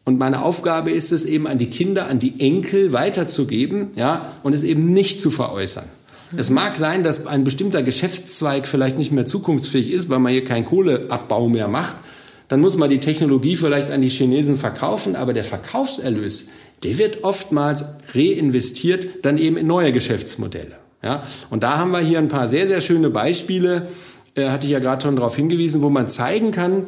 [0.07, 4.53] und meine Aufgabe ist es eben an die Kinder, an die Enkel weiterzugeben, ja, und
[4.53, 5.83] es eben nicht zu veräußern.
[6.37, 10.43] Es mag sein, dass ein bestimmter Geschäftszweig vielleicht nicht mehr zukunftsfähig ist, weil man hier
[10.43, 11.95] keinen Kohleabbau mehr macht.
[12.47, 16.47] Dann muss man die Technologie vielleicht an die Chinesen verkaufen, aber der Verkaufserlös,
[16.83, 20.77] der wird oftmals reinvestiert dann eben in neue Geschäftsmodelle.
[21.03, 21.23] Ja?
[21.49, 23.87] Und da haben wir hier ein paar sehr, sehr schöne Beispiele,
[24.35, 26.85] äh, hatte ich ja gerade schon darauf hingewiesen, wo man zeigen kann,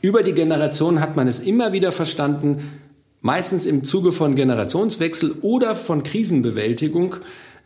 [0.00, 2.80] über die Generation hat man es immer wieder verstanden,
[3.20, 7.16] meistens im Zuge von Generationswechsel oder von Krisenbewältigung,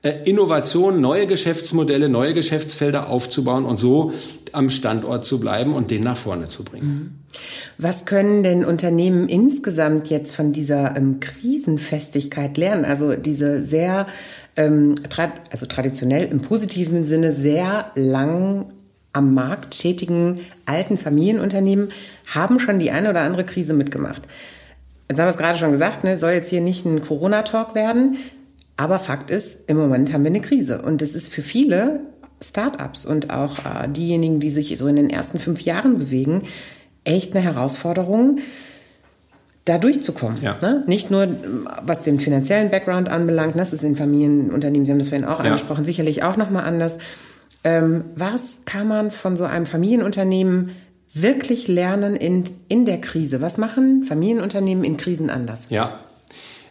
[0.03, 4.13] äh, Innovation, neue Geschäftsmodelle, neue Geschäftsfelder aufzubauen und so
[4.53, 6.87] am Standort zu bleiben und den nach vorne zu bringen.
[6.87, 7.11] Mhm.
[7.79, 12.85] Was können denn Unternehmen insgesamt jetzt von dieser ähm, Krisenfestigkeit lernen?
[12.85, 14.07] Also diese sehr,
[14.57, 18.67] ähm, tra also traditionell im positiven Sinne sehr lang
[19.13, 21.89] am Markt tätigen alten Familienunternehmen
[22.27, 24.23] haben schon die eine oder andere Krise mitgemacht.
[25.09, 28.17] Jetzt haben wir es gerade schon gesagt, ne, soll jetzt hier nicht ein Corona-Talk werden.
[28.77, 30.83] Aber Fakt ist, im Moment haben wir eine Krise.
[30.83, 32.01] Und das ist für viele
[32.43, 36.43] Startups und auch äh, diejenigen, die sich so in den ersten fünf Jahren bewegen,
[37.05, 38.39] echt eine Herausforderung,
[39.65, 40.41] da durchzukommen.
[40.43, 40.57] Ja.
[40.61, 40.85] Ne?
[40.87, 41.29] Nicht nur,
[41.83, 45.47] was den finanziellen Background anbelangt, das ist in Familienunternehmen, Sie haben das vorhin auch ja.
[45.47, 46.99] angesprochen, sicherlich auch nochmal anders.
[47.65, 50.71] Ähm, was kann man von so einem Familienunternehmen
[51.13, 53.41] wirklich lernen in, in der Krise?
[53.41, 55.67] Was machen Familienunternehmen in Krisen anders?
[55.71, 55.99] Ja,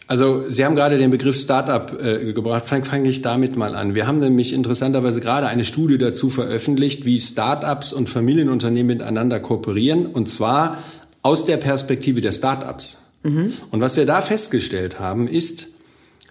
[0.06, 2.64] also Sie haben gerade den Begriff Startup äh, gebracht.
[2.66, 3.94] Fange fang ich damit mal an.
[3.94, 10.06] Wir haben nämlich interessanterweise gerade eine Studie dazu veröffentlicht, wie Startups und Familienunternehmen miteinander kooperieren,
[10.06, 10.78] und zwar
[11.22, 12.98] aus der Perspektive der Startups.
[13.24, 13.52] Mhm.
[13.70, 15.68] Und was wir da festgestellt haben, ist,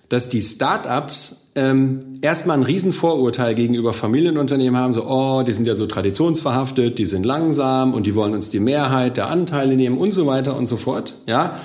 [0.08, 5.76] dass die Startups ähm, erstmal ein Riesenvorurteil gegenüber Familienunternehmen haben, so, oh, die sind ja
[5.76, 10.14] so traditionsverhaftet, die sind langsam und die wollen uns die Mehrheit der Anteile nehmen und
[10.14, 11.16] so weiter und so fort.
[11.26, 11.60] Ja,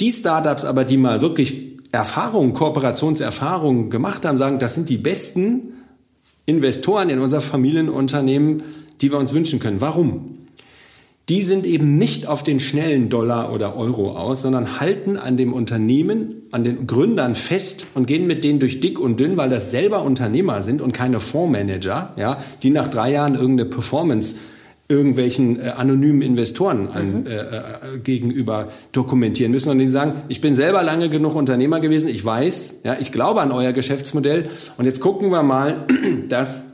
[0.00, 5.74] die Startups aber, die mal wirklich Erfahrungen, Kooperationserfahrungen gemacht haben, sagen, das sind die besten
[6.46, 8.62] Investoren in unser Familienunternehmen,
[9.00, 9.80] die wir uns wünschen können.
[9.80, 10.34] Warum?
[11.28, 15.52] Die sind eben nicht auf den schnellen Dollar oder Euro aus, sondern halten an dem
[15.52, 19.70] Unternehmen, an den Gründern fest und gehen mit denen durch dick und dünn, weil das
[19.70, 24.36] selber Unternehmer sind und keine Fondsmanager, ja, die nach drei Jahren irgendeine Performance
[24.88, 27.26] irgendwelchen äh, anonymen Investoren an, mhm.
[27.26, 29.70] äh, äh, gegenüber dokumentieren müssen.
[29.70, 33.42] Und die sagen, ich bin selber lange genug Unternehmer gewesen, ich weiß, ja, ich glaube
[33.42, 34.48] an euer Geschäftsmodell.
[34.78, 35.86] Und jetzt gucken wir mal,
[36.28, 36.64] dass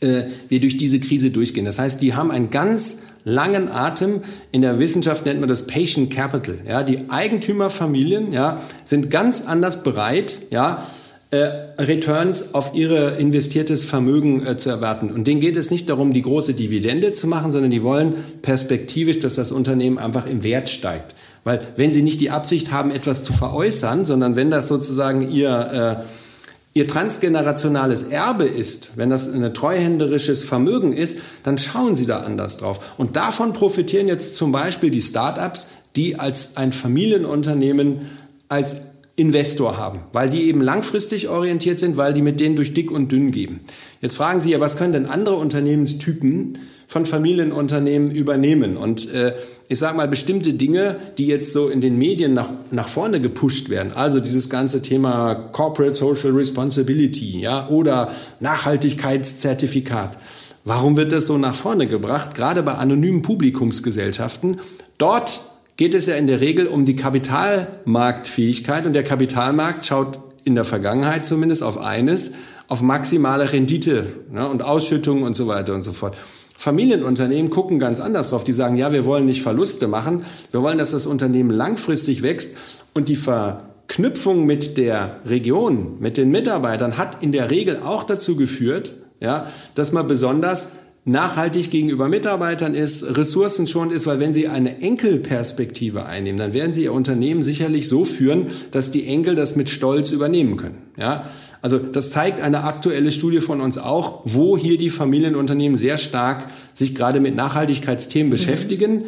[0.00, 1.64] äh, wir durch diese Krise durchgehen.
[1.64, 4.22] Das heißt, die haben einen ganz langen Atem.
[4.50, 6.58] In der Wissenschaft nennt man das Patient Capital.
[6.66, 11.01] Ja, die Eigentümerfamilien ja, sind ganz anders bereit, ja, äh,
[11.34, 15.10] Returns auf ihre investiertes Vermögen äh, zu erwarten.
[15.10, 19.18] Und denen geht es nicht darum, die große Dividende zu machen, sondern die wollen perspektivisch,
[19.20, 21.14] dass das Unternehmen einfach im Wert steigt.
[21.44, 26.04] Weil wenn sie nicht die Absicht haben, etwas zu veräußern, sondern wenn das sozusagen ihr,
[26.04, 32.18] äh, ihr transgenerationales Erbe ist, wenn das ein treuhänderisches Vermögen ist, dann schauen sie da
[32.20, 32.92] anders drauf.
[32.98, 38.02] Und davon profitieren jetzt zum Beispiel die Startups, die als ein Familienunternehmen
[38.48, 38.82] als
[39.22, 43.12] Investor haben, weil die eben langfristig orientiert sind, weil die mit denen durch dick und
[43.12, 43.60] dünn gehen.
[44.00, 46.58] Jetzt fragen Sie ja, was können denn andere Unternehmenstypen
[46.88, 48.76] von Familienunternehmen übernehmen?
[48.76, 49.34] Und äh,
[49.68, 53.70] ich sage mal, bestimmte Dinge, die jetzt so in den Medien nach, nach vorne gepusht
[53.70, 60.18] werden, also dieses ganze Thema Corporate Social Responsibility ja, oder Nachhaltigkeitszertifikat.
[60.64, 62.34] Warum wird das so nach vorne gebracht?
[62.34, 64.60] Gerade bei anonymen Publikumsgesellschaften.
[64.98, 70.54] Dort geht es ja in der Regel um die Kapitalmarktfähigkeit und der Kapitalmarkt schaut in
[70.54, 72.32] der Vergangenheit zumindest auf eines,
[72.68, 76.16] auf maximale Rendite ne, und Ausschüttungen und so weiter und so fort.
[76.56, 78.44] Familienunternehmen gucken ganz anders drauf.
[78.44, 82.56] Die sagen, ja, wir wollen nicht Verluste machen, wir wollen, dass das Unternehmen langfristig wächst
[82.94, 88.36] und die Verknüpfung mit der Region, mit den Mitarbeitern hat in der Regel auch dazu
[88.36, 90.72] geführt, ja, dass man besonders
[91.04, 96.84] nachhaltig gegenüber Mitarbeitern ist, ressourcenschonend ist, weil wenn Sie eine Enkelperspektive einnehmen, dann werden Sie
[96.84, 100.78] Ihr Unternehmen sicherlich so führen, dass die Enkel das mit Stolz übernehmen können.
[100.96, 101.26] Ja?
[101.60, 106.48] Also das zeigt eine aktuelle Studie von uns auch, wo hier die Familienunternehmen sehr stark
[106.72, 108.32] sich gerade mit Nachhaltigkeitsthemen mhm.
[108.32, 109.04] beschäftigen.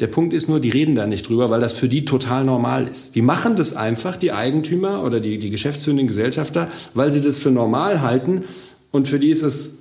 [0.00, 2.88] Der Punkt ist nur, die reden da nicht drüber, weil das für die total normal
[2.88, 3.14] ist.
[3.16, 7.50] Die machen das einfach, die Eigentümer oder die, die geschäftsführenden Gesellschafter, weil sie das für
[7.50, 8.44] normal halten.
[8.90, 9.79] Und für die ist es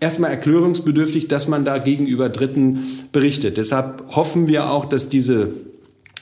[0.00, 3.56] erstmal erklärungsbedürftig, dass man da gegenüber Dritten berichtet.
[3.56, 5.50] Deshalb hoffen wir auch, dass diese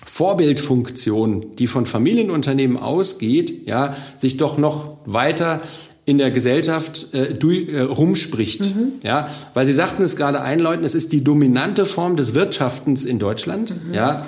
[0.04, 5.60] Vorbildfunktion, die von Familienunternehmen ausgeht, ja, sich doch noch weiter
[6.06, 8.74] in der Gesellschaft äh, du, äh, rumspricht.
[8.74, 8.92] Mhm.
[9.02, 13.18] Ja, weil Sie sagten es gerade einläuten, es ist die dominante Form des Wirtschaftens in
[13.18, 13.74] Deutschland.
[13.88, 13.94] Mhm.
[13.94, 14.24] Ja,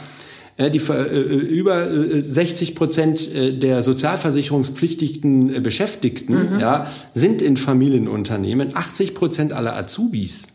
[0.69, 1.89] die äh, über
[2.23, 6.61] 60 äh, Prozent äh, der sozialversicherungspflichtigen Beschäftigten mhm.
[6.61, 8.77] ja, sind in Familienunternehmen.
[8.77, 10.49] 80 Prozent aller Azubis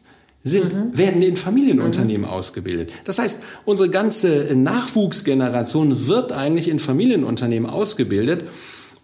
[0.43, 0.97] sind, mhm.
[0.97, 2.33] werden in Familienunternehmen mhm.
[2.33, 2.91] ausgebildet.
[3.03, 8.45] Das heißt, unsere ganze Nachwuchsgeneration wird eigentlich in Familienunternehmen ausgebildet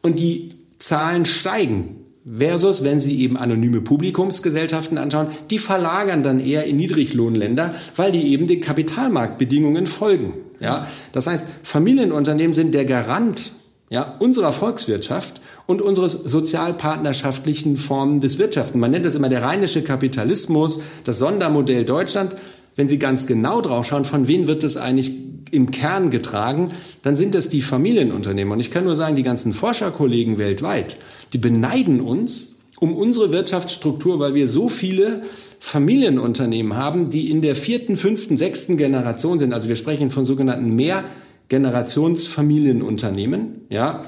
[0.04, 1.98] und die Zahlen steigen.
[2.24, 8.28] Versus, wenn Sie eben anonyme Publikumsgesellschaften anschauen, die verlagern dann eher in Niedriglohnländer, weil die
[8.34, 10.34] eben den Kapitalmarktbedingungen folgen.
[10.62, 13.52] Ja, das heißt, Familienunternehmen sind der Garant
[13.90, 18.80] ja, unserer Volkswirtschaft und unseres sozialpartnerschaftlichen Formen des Wirtschaften.
[18.80, 22.36] Man nennt das immer der rheinische Kapitalismus, das Sondermodell Deutschland.
[22.78, 25.12] Wenn Sie ganz genau drauf schauen, von wem wird es eigentlich
[25.52, 26.72] im Kern getragen,
[27.02, 28.54] dann sind das die Familienunternehmen.
[28.54, 30.96] Und ich kann nur sagen, die ganzen Forscherkollegen weltweit,
[31.34, 35.22] die beneiden uns um unsere Wirtschaftsstruktur, weil wir so viele
[35.60, 39.54] Familienunternehmen haben, die in der vierten, fünften, sechsten Generation sind.
[39.54, 44.02] Also wir sprechen von sogenannten Mehrgenerationsfamilienunternehmen, ja,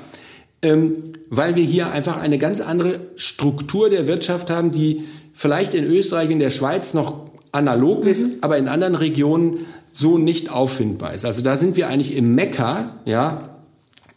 [0.64, 5.84] ähm, weil wir hier einfach eine ganz andere Struktur der Wirtschaft haben, die vielleicht in
[5.84, 8.10] Österreich, in der Schweiz noch analog mhm.
[8.10, 11.26] ist, aber in anderen Regionen so nicht auffindbar ist.
[11.26, 13.50] Also da sind wir eigentlich im Mekka, ja,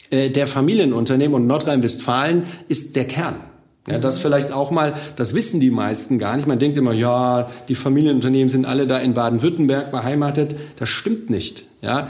[0.09, 3.37] äh, der Familienunternehmen und Nordrhein-Westfalen ist der Kern.
[3.89, 6.49] Ja, das vielleicht auch mal, das wissen die meisten gar nicht.
[6.49, 10.57] Man denkt immer, ja, die Familienunternehmen sind alle da in Baden-Württemberg beheimatet.
[10.77, 11.69] Das stimmt nicht.
[11.83, 12.09] Ja,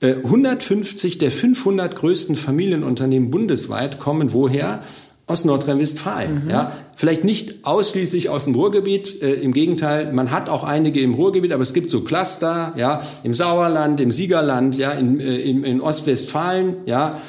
[0.00, 4.80] 150 äh, der 500 größten Familienunternehmen bundesweit kommen woher?
[5.26, 6.44] Aus Nordrhein-Westfalen.
[6.44, 6.50] Mhm.
[6.50, 9.20] Ja, vielleicht nicht ausschließlich aus dem Ruhrgebiet.
[9.20, 13.02] Äh, Im Gegenteil, man hat auch einige im Ruhrgebiet, aber es gibt so Cluster, ja,
[13.24, 17.20] im Sauerland, im Siegerland, ja, in, äh, in, in Ostwestfalen, ja.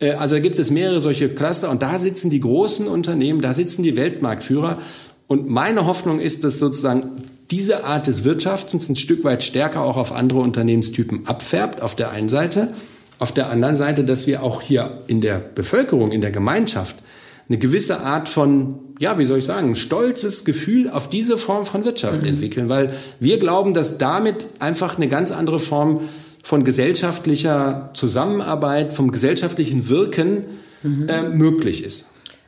[0.00, 3.54] Äh, also da gibt es mehrere solche Cluster und da sitzen die großen Unternehmen, da
[3.54, 4.78] sitzen die Weltmarktführer.
[5.26, 7.10] Und meine Hoffnung ist, dass sozusagen
[7.50, 12.10] diese Art des Wirtschaftens ein Stück weit stärker auch auf andere Unternehmenstypen abfärbt, auf der
[12.10, 12.72] einen Seite.
[13.18, 16.96] Auf der anderen Seite, dass wir auch hier in der Bevölkerung, in der Gemeinschaft
[17.48, 21.84] eine gewisse Art von, ja, wie soll ich sagen, stolzes Gefühl auf diese Form von
[21.84, 22.28] Wirtschaft mhm.
[22.28, 26.02] entwickeln, weil wir glauben, dass damit einfach eine ganz andere Form
[26.42, 30.44] von gesellschaftlicher Zusammenarbeit, vom gesellschaftlichen Wirken
[30.82, 31.08] mhm.
[31.08, 32.06] äh, möglich ist.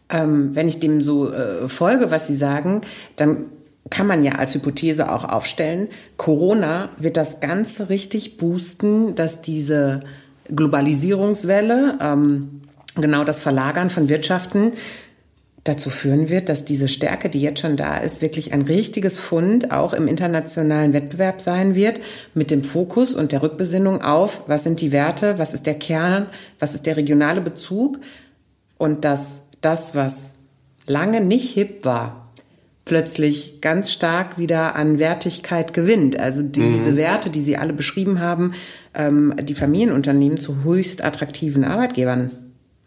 [0.09, 2.83] Ähm, wenn ich dem so äh, folge, was Sie sagen,
[3.17, 3.47] dann
[3.91, 10.03] kann man ja als Hypothese auch aufstellen, Corona wird das Ganze richtig boosten, dass diese
[10.55, 12.63] Globalisierungswelle, ähm,
[12.97, 14.73] genau das Verlagern von Wirtschaften,
[15.65, 19.73] dazu führen wird, dass diese Stärke, die jetzt schon da ist, wirklich ein richtiges Fund
[19.73, 22.01] auch im internationalen Wettbewerb sein wird,
[22.35, 26.27] mit dem Fokus und der Rückbesinnung auf, was sind die Werte, was ist der Kern,
[26.59, 28.01] was ist der regionale Bezug
[28.79, 30.31] und dass das, was
[30.87, 32.31] lange nicht hip war,
[32.87, 36.19] plötzlich ganz stark wieder an Wertigkeit gewinnt.
[36.19, 36.97] Also diese mhm.
[36.97, 38.55] Werte, die Sie alle beschrieben haben,
[38.95, 42.31] ähm, die Familienunternehmen zu höchst attraktiven Arbeitgebern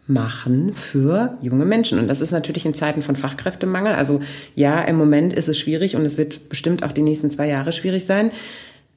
[0.06, 1.98] machen für junge Menschen.
[1.98, 3.94] Und das ist natürlich in Zeiten von Fachkräftemangel.
[3.94, 4.20] Also
[4.54, 7.72] ja, im Moment ist es schwierig und es wird bestimmt auch die nächsten zwei Jahre
[7.72, 8.30] schwierig sein.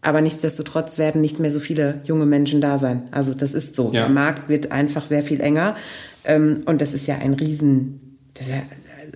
[0.02, 3.04] Aber nichtsdestotrotz werden nicht mehr so viele junge Menschen da sein.
[3.12, 3.92] Also das ist so.
[3.94, 4.02] Ja.
[4.02, 5.76] Der Markt wird einfach sehr viel enger.
[6.26, 8.62] Ähm, und das ist ja ein Riesen, das ist ja,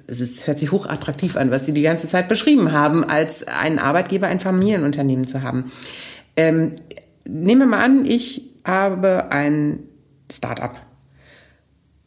[0.08, 4.28] ist, hört sich hochattraktiv an, was Sie die ganze Zeit beschrieben haben, als ein Arbeitgeber,
[4.28, 5.72] ein Familienunternehmen zu haben.
[6.36, 6.74] Ähm,
[7.28, 9.80] nehmen wir mal an, ich habe ein
[10.32, 10.82] Start-up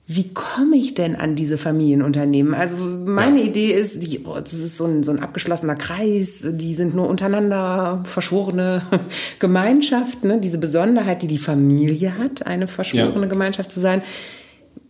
[0.07, 2.53] wie komme ich denn an diese Familienunternehmen?
[2.53, 3.47] Also meine ja.
[3.47, 7.09] Idee ist, die, oh, das ist so ein, so ein abgeschlossener Kreis, die sind nur
[7.09, 8.81] untereinander verschworene
[9.39, 10.41] Gemeinschaft, ne?
[10.41, 13.27] diese Besonderheit, die die Familie hat, eine verschworene ja.
[13.29, 14.03] Gemeinschaft zu sein.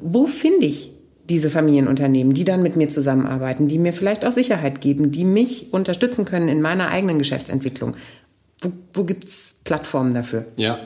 [0.01, 0.91] Wo finde ich
[1.31, 5.73] diese Familienunternehmen, die dann mit mir zusammenarbeiten, die mir vielleicht auch Sicherheit geben, die mich
[5.73, 7.95] unterstützen können in meiner eigenen Geschäftsentwicklung?
[8.61, 10.47] Wo, wo gibt es Plattformen dafür?
[10.57, 10.79] Ja.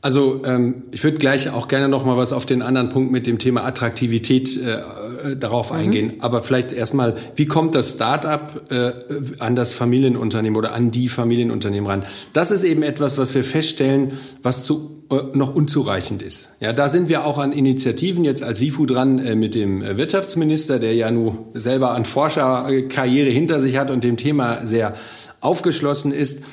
[0.00, 3.26] Also ähm, ich würde gleich auch gerne noch mal was auf den anderen Punkt mit
[3.26, 4.80] dem Thema Attraktivität äh,
[5.18, 5.78] äh, darauf mhm.
[5.78, 6.12] eingehen.
[6.20, 8.92] Aber vielleicht erstmal, wie kommt das Startup äh,
[9.40, 12.04] an das Familienunternehmen oder an die Familienunternehmen ran?
[12.32, 16.50] Das ist eben etwas, was wir feststellen, was zu, äh, noch unzureichend ist.
[16.60, 19.96] Ja, da sind wir auch an Initiativen jetzt als WIFU dran äh, mit dem äh,
[19.96, 24.94] Wirtschaftsminister, der ja nun selber an Forscherkarriere hinter sich hat und dem Thema sehr
[25.40, 26.44] aufgeschlossen ist.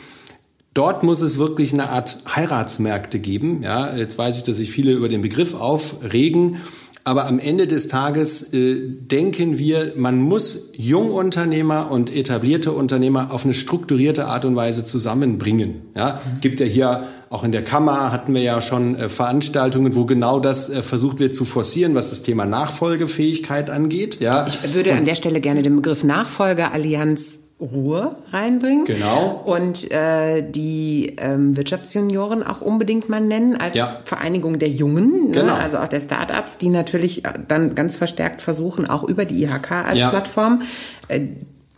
[0.75, 3.63] Dort muss es wirklich eine Art Heiratsmärkte geben.
[3.63, 6.57] Ja, jetzt weiß ich, dass sich viele über den Begriff aufregen.
[7.05, 13.45] Aber am Ende des Tages äh, denken wir, man muss Jungunternehmer und etablierte Unternehmer auf
[13.45, 15.81] eine strukturierte Art und Weise zusammenbringen.
[15.95, 20.05] Ja, gibt ja hier auch in der Kammer hatten wir ja schon äh, Veranstaltungen, wo
[20.05, 24.19] genau das äh, versucht wird zu forcieren, was das Thema Nachfolgefähigkeit angeht.
[24.19, 28.85] Ja, ich würde an der Stelle gerne den Begriff Nachfolgeallianz Ruhe reinbringen.
[28.85, 29.43] Genau.
[29.45, 34.01] Und äh, die ähm, Wirtschaftsjunioren auch unbedingt mal nennen als ja.
[34.05, 35.31] Vereinigung der Jungen, ne?
[35.31, 35.45] genau.
[35.45, 35.55] ne?
[35.55, 39.71] also auch der Startups, die natürlich äh, dann ganz verstärkt versuchen, auch über die IHK
[39.71, 40.09] als ja.
[40.09, 40.61] Plattform
[41.07, 41.27] äh,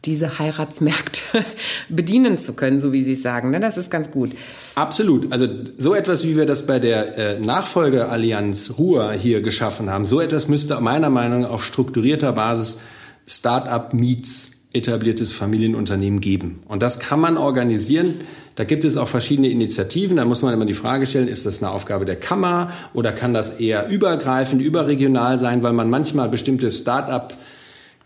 [0.06, 1.22] diese Heiratsmärkte
[1.90, 3.52] bedienen zu können, so wie Sie es sagen.
[3.52, 3.60] Ne?
[3.60, 4.32] Das ist ganz gut.
[4.76, 5.32] Absolut.
[5.32, 10.22] Also so etwas, wie wir das bei der äh, Nachfolgeallianz Ruhr hier geschaffen haben, so
[10.22, 12.80] etwas müsste meiner Meinung nach auf strukturierter Basis
[13.26, 16.62] Startup Meets etabliertes Familienunternehmen geben.
[16.68, 18.16] Und das kann man organisieren.
[18.56, 20.18] Da gibt es auch verschiedene Initiativen.
[20.18, 23.34] Da muss man immer die Frage stellen, ist das eine Aufgabe der Kammer oder kann
[23.34, 27.38] das eher übergreifend, überregional sein, weil man manchmal bestimmte Start-up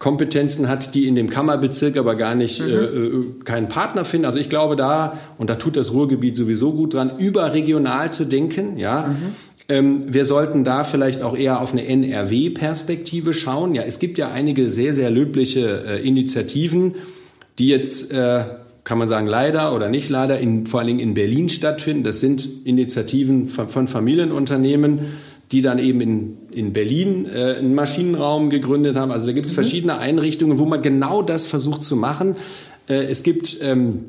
[0.01, 2.69] Kompetenzen hat, die in dem Kammerbezirk aber gar nicht mhm.
[2.69, 4.25] äh, äh keinen Partner finden.
[4.25, 8.77] Also ich glaube da, und da tut das Ruhrgebiet sowieso gut dran, überregional zu denken,
[8.77, 9.07] ja.
[9.07, 9.35] Mhm.
[9.71, 13.73] Ähm, wir sollten da vielleicht auch eher auf eine NRW-Perspektive schauen.
[13.73, 16.95] Ja, es gibt ja einige sehr, sehr löbliche äh, Initiativen,
[17.57, 18.43] die jetzt, äh,
[18.83, 22.03] kann man sagen, leider oder nicht leider, in, vor allen Dingen in Berlin stattfinden.
[22.03, 24.99] Das sind Initiativen von, von Familienunternehmen,
[25.53, 29.11] die dann eben in, in Berlin äh, einen Maschinenraum gegründet haben.
[29.11, 29.55] Also da gibt es mhm.
[29.55, 32.35] verschiedene Einrichtungen, wo man genau das versucht zu machen.
[32.87, 34.07] Es gibt ähm,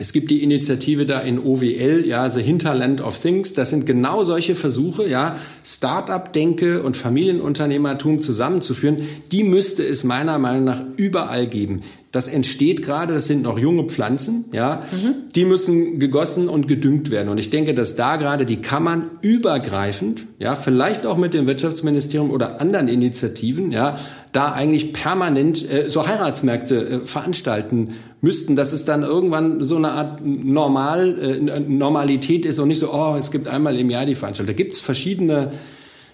[0.00, 3.54] es gibt die Initiative da in OWL, ja, also Hinterland of Things.
[3.54, 8.96] Das sind genau solche Versuche, ja, Start-up-Denke und Familienunternehmertum zusammenzuführen.
[9.30, 11.82] Die müsste es meiner Meinung nach überall geben.
[12.10, 15.30] Das entsteht gerade, das sind noch junge Pflanzen, ja, mhm.
[15.34, 17.28] die müssen gegossen und gedüngt werden.
[17.28, 22.30] Und ich denke, dass da gerade die Kammern übergreifend, ja, vielleicht auch mit dem Wirtschaftsministerium
[22.30, 23.98] oder anderen Initiativen, ja,
[24.34, 29.92] da eigentlich permanent äh, so Heiratsmärkte äh, veranstalten müssten, dass es dann irgendwann so eine
[29.92, 34.16] Art Normal, äh, Normalität ist und nicht so, oh, es gibt einmal im Jahr die
[34.16, 34.54] Veranstaltung.
[34.54, 35.52] Da gibt es verschiedene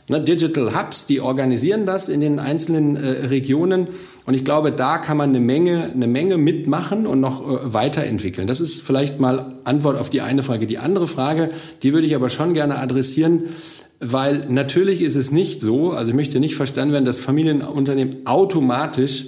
[0.09, 3.89] ne, Digital Hubs, die organisieren das in den einzelnen äh, Regionen.
[4.27, 8.47] Und ich glaube, da kann man eine Menge, eine Menge mitmachen und noch äh, weiterentwickeln.
[8.47, 10.67] Das ist vielleicht mal Antwort auf die eine Frage.
[10.67, 11.49] Die andere Frage,
[11.83, 13.45] die würde ich aber schon gerne adressieren
[14.01, 19.27] weil natürlich ist es nicht so, also ich möchte nicht verstanden werden, dass Familienunternehmen automatisch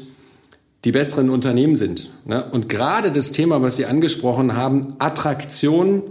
[0.85, 2.11] die besseren Unternehmen sind.
[2.25, 2.45] Ne?
[2.51, 6.03] Und gerade das Thema, was Sie angesprochen haben, Attraktion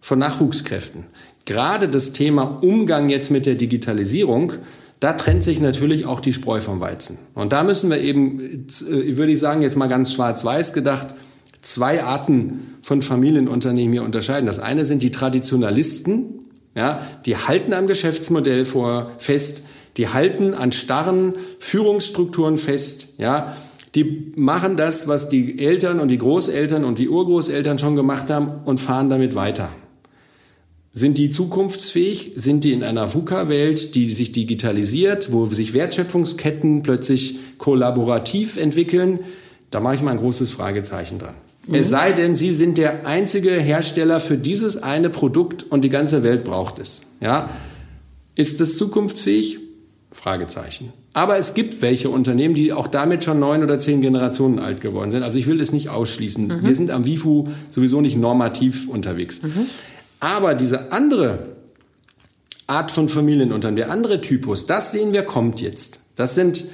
[0.00, 1.04] von Nachwuchskräften,
[1.46, 4.52] gerade das Thema Umgang jetzt mit der Digitalisierung,
[5.00, 7.18] da trennt sich natürlich auch die Spreu vom Weizen.
[7.34, 11.14] Und da müssen wir eben, äh, würde ich sagen, jetzt mal ganz schwarz-weiß gedacht,
[11.62, 14.46] zwei Arten von Familienunternehmen hier unterscheiden.
[14.46, 16.45] Das eine sind die Traditionalisten,
[16.76, 19.64] ja, die halten am Geschäftsmodell vor fest,
[19.96, 23.56] die halten an starren Führungsstrukturen fest, ja,
[23.94, 28.50] die machen das, was die Eltern und die Großeltern und die Urgroßeltern schon gemacht haben
[28.66, 29.70] und fahren damit weiter.
[30.92, 32.32] Sind die zukunftsfähig?
[32.36, 39.20] Sind die in einer VUCA-Welt, die sich digitalisiert, wo sich Wertschöpfungsketten plötzlich kollaborativ entwickeln?
[39.70, 41.34] Da mache ich mal ein großes Fragezeichen dran.
[41.66, 41.74] Mhm.
[41.74, 46.22] Es sei denn, Sie sind der einzige Hersteller für dieses eine Produkt und die ganze
[46.22, 47.02] Welt braucht es.
[47.20, 47.50] Ja?
[48.34, 49.58] Ist es zukunftsfähig?
[50.12, 50.92] Fragezeichen.
[51.12, 55.10] Aber es gibt welche Unternehmen, die auch damit schon neun oder zehn Generationen alt geworden
[55.10, 55.22] sind.
[55.22, 56.46] Also ich will es nicht ausschließen.
[56.46, 56.66] Mhm.
[56.66, 59.42] Wir sind am WIFU sowieso nicht normativ unterwegs.
[59.42, 59.66] Mhm.
[60.20, 61.56] Aber diese andere
[62.66, 66.00] Art von Familienunternehmen, der andere Typus, das sehen wir kommt jetzt.
[66.16, 66.64] Das sind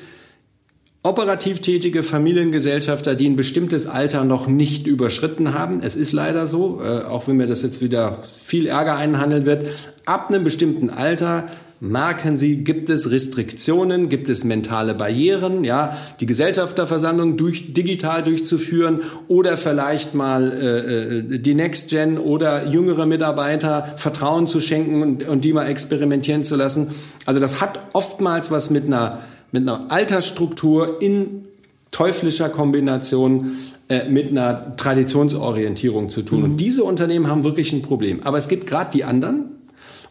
[1.02, 5.80] operativ tätige Familiengesellschafter, die ein bestimmtes Alter noch nicht überschritten haben.
[5.82, 9.66] Es ist leider so, äh, auch wenn mir das jetzt wieder viel Ärger einhandeln wird.
[10.04, 11.48] Ab einem bestimmten Alter
[11.80, 19.00] merken Sie, gibt es Restriktionen, gibt es mentale Barrieren, ja, die Gesellschafterversammlung durch, digital durchzuführen
[19.26, 25.28] oder vielleicht mal äh, äh, die Next Gen oder jüngere Mitarbeiter Vertrauen zu schenken und,
[25.28, 26.90] und die mal experimentieren zu lassen.
[27.26, 29.18] Also das hat oftmals was mit einer
[29.52, 31.44] mit einer Altersstruktur in
[31.90, 36.38] teuflischer Kombination äh, mit einer Traditionsorientierung zu tun.
[36.38, 36.44] Mhm.
[36.44, 38.22] Und diese Unternehmen haben wirklich ein Problem.
[38.24, 39.44] Aber es gibt gerade die anderen,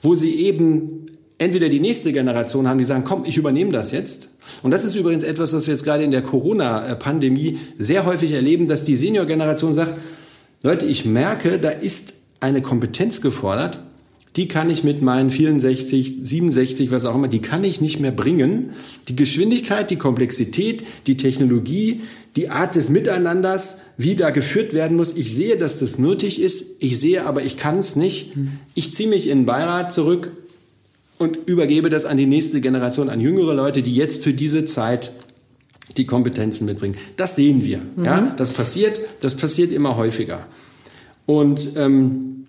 [0.01, 1.05] wo sie eben
[1.39, 4.29] entweder die nächste Generation haben, die sagen, komm, ich übernehme das jetzt.
[4.61, 8.67] Und das ist übrigens etwas, was wir jetzt gerade in der Corona-Pandemie sehr häufig erleben,
[8.67, 9.95] dass die Senior-Generation sagt,
[10.61, 13.79] Leute, ich merke, da ist eine Kompetenz gefordert,
[14.35, 18.11] die kann ich mit meinen 64, 67, was auch immer, die kann ich nicht mehr
[18.11, 18.71] bringen.
[19.09, 22.01] Die Geschwindigkeit, die Komplexität, die Technologie,
[22.37, 25.15] die Art des Miteinanders, wie da geführt werden muss.
[25.17, 26.65] Ich sehe, dass das nötig ist.
[26.79, 28.33] Ich sehe aber, ich kann es nicht.
[28.73, 30.31] Ich ziehe mich in den Beirat zurück
[31.17, 35.11] und übergebe das an die nächste Generation, an jüngere Leute, die jetzt für diese Zeit
[35.97, 36.95] die Kompetenzen mitbringen.
[37.17, 37.79] Das sehen wir.
[37.97, 38.05] Mhm.
[38.05, 40.47] Ja, das passiert, das passiert immer häufiger.
[41.25, 42.40] Und ähm,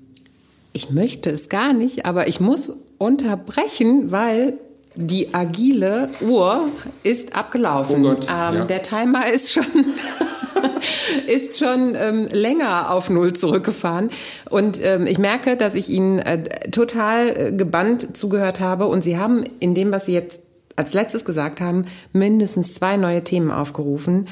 [0.73, 4.55] ich möchte es gar nicht, aber ich muss unterbrechen, weil
[4.95, 6.69] die agile Uhr
[7.03, 8.05] ist abgelaufen.
[8.05, 8.65] Oh Gott, ähm, ja.
[8.65, 9.65] Der Timer ist schon
[11.27, 14.11] ist schon ähm, länger auf Null zurückgefahren.
[14.51, 18.87] Und ähm, ich merke, dass ich Ihnen äh, total äh, gebannt zugehört habe.
[18.87, 20.43] Und Sie haben in dem, was Sie jetzt
[20.77, 24.29] als letztes gesagt haben, mindestens zwei neue Themen aufgerufen,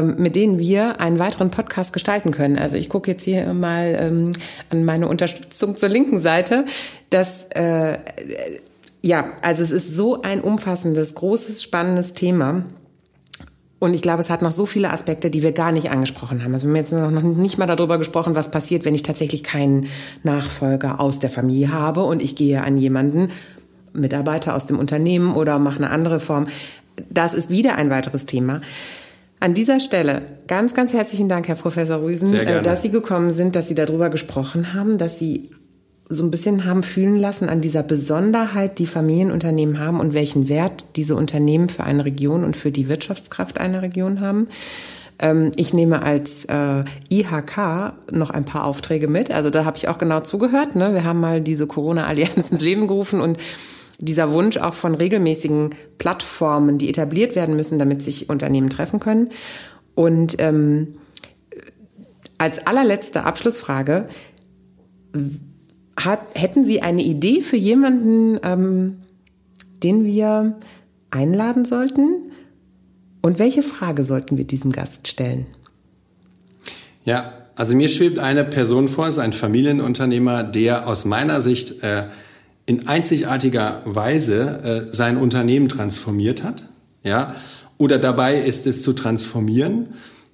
[0.00, 2.58] mit denen wir einen weiteren Podcast gestalten können.
[2.58, 4.32] Also ich gucke jetzt hier mal ähm,
[4.70, 6.64] an meine Unterstützung zur linken Seite,
[7.10, 7.98] dass äh,
[9.02, 12.64] ja, also es ist so ein umfassendes, großes, spannendes Thema.
[13.80, 16.54] Und ich glaube, es hat noch so viele Aspekte, die wir gar nicht angesprochen haben.
[16.54, 19.88] Also wir haben jetzt noch nicht mal darüber gesprochen, was passiert, wenn ich tatsächlich keinen
[20.22, 23.30] Nachfolger aus der Familie habe und ich gehe an jemanden,
[23.92, 26.46] Mitarbeiter aus dem Unternehmen oder mache eine andere Form.
[27.10, 28.60] Das ist wieder ein weiteres Thema.
[29.42, 33.56] An dieser Stelle ganz, ganz herzlichen Dank, Herr Professor Rüsen, äh, dass Sie gekommen sind,
[33.56, 35.50] dass Sie darüber gesprochen haben, dass Sie
[36.08, 40.86] so ein bisschen haben fühlen lassen an dieser Besonderheit, die Familienunternehmen haben und welchen Wert
[40.94, 44.46] diese Unternehmen für eine Region und für die Wirtschaftskraft einer Region haben.
[45.18, 49.32] Ähm, ich nehme als äh, IHK noch ein paar Aufträge mit.
[49.32, 50.76] Also da habe ich auch genau zugehört.
[50.76, 50.94] Ne?
[50.94, 53.38] Wir haben mal diese Corona-Allianz ins Leben gerufen und
[53.98, 59.30] dieser Wunsch auch von regelmäßigen Plattformen, die etabliert werden müssen, damit sich Unternehmen treffen können.
[59.94, 60.94] Und ähm,
[62.38, 64.08] als allerletzte Abschlussfrage,
[65.96, 68.98] hat, hätten Sie eine Idee für jemanden, ähm,
[69.82, 70.58] den wir
[71.10, 72.32] einladen sollten?
[73.20, 75.46] Und welche Frage sollten wir diesem Gast stellen?
[77.04, 81.82] Ja, also mir schwebt eine Person vor, es ist ein Familienunternehmer, der aus meiner Sicht
[81.82, 82.06] äh,
[82.66, 86.68] in einzigartiger Weise äh, sein Unternehmen transformiert hat,
[87.02, 87.34] ja,
[87.78, 89.88] oder dabei ist es zu transformieren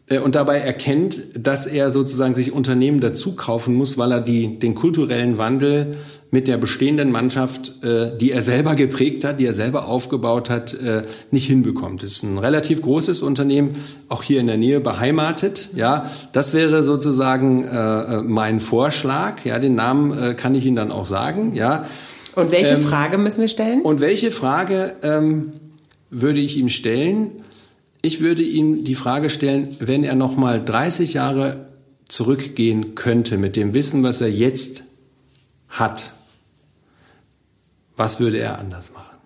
[0.09, 4.59] äh, und dabei erkennt, dass er sozusagen sich Unternehmen dazu kaufen muss, weil er die,
[4.59, 5.93] den kulturellen Wandel
[6.31, 10.75] mit der bestehenden Mannschaft, äh, die er selber geprägt hat, die er selber aufgebaut hat,
[10.75, 12.03] äh, nicht hinbekommt.
[12.03, 13.77] Es ist ein relativ großes Unternehmen,
[14.09, 15.71] auch hier in der Nähe beheimatet.
[15.75, 19.45] Ja, das wäre sozusagen äh, mein Vorschlag.
[19.45, 21.55] Ja, den Namen äh, kann ich Ihnen dann auch sagen.
[21.55, 21.87] Ja.
[22.39, 23.83] Und welche ähm, Frage müssen wir stellen?
[23.83, 25.53] Und welche Frage ähm,
[26.11, 27.33] würde ich ihm stellen?
[28.01, 31.67] Ich würde ihm die Frage stellen, wenn er noch mal 30 Jahre
[32.07, 34.85] zurückgehen könnte mit dem Wissen, was er jetzt
[35.69, 36.13] hat,
[37.97, 39.17] was würde er anders machen?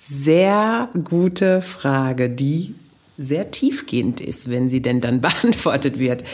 [0.00, 2.74] Sehr gute Frage, die
[3.18, 6.24] sehr tiefgehend ist, wenn sie denn dann beantwortet wird.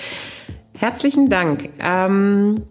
[0.74, 1.70] Herzlichen Dank.
[1.80, 2.62] Ähm,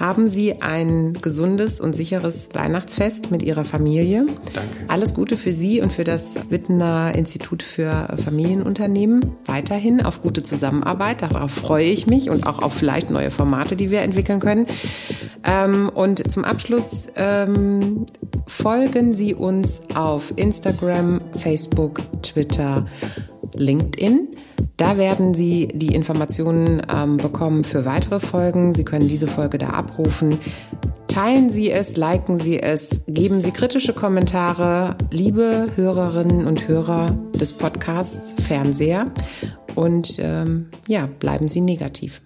[0.00, 4.26] haben Sie ein gesundes und sicheres Weihnachtsfest mit Ihrer Familie.
[4.54, 4.70] Danke.
[4.88, 9.36] Alles Gute für Sie und für das Wittener Institut für Familienunternehmen.
[9.44, 11.20] Weiterhin auf gute Zusammenarbeit.
[11.20, 14.66] Darauf freue ich mich und auch auf vielleicht neue Formate, die wir entwickeln können.
[15.44, 18.06] Ähm, und zum Abschluss ähm,
[18.46, 22.86] folgen Sie uns auf Instagram, Facebook, Twitter,
[23.54, 24.28] LinkedIn.
[24.76, 28.74] Da werden Sie die Informationen ähm, bekommen für weitere Folgen.
[28.74, 30.38] Sie können diese Folge da abrufen.
[31.06, 37.52] Teilen Sie es, liken Sie es, geben Sie kritische Kommentare, liebe Hörerinnen und Hörer des
[37.52, 39.10] Podcasts Fernseher.
[39.74, 42.22] Und ähm, ja, bleiben Sie negativ.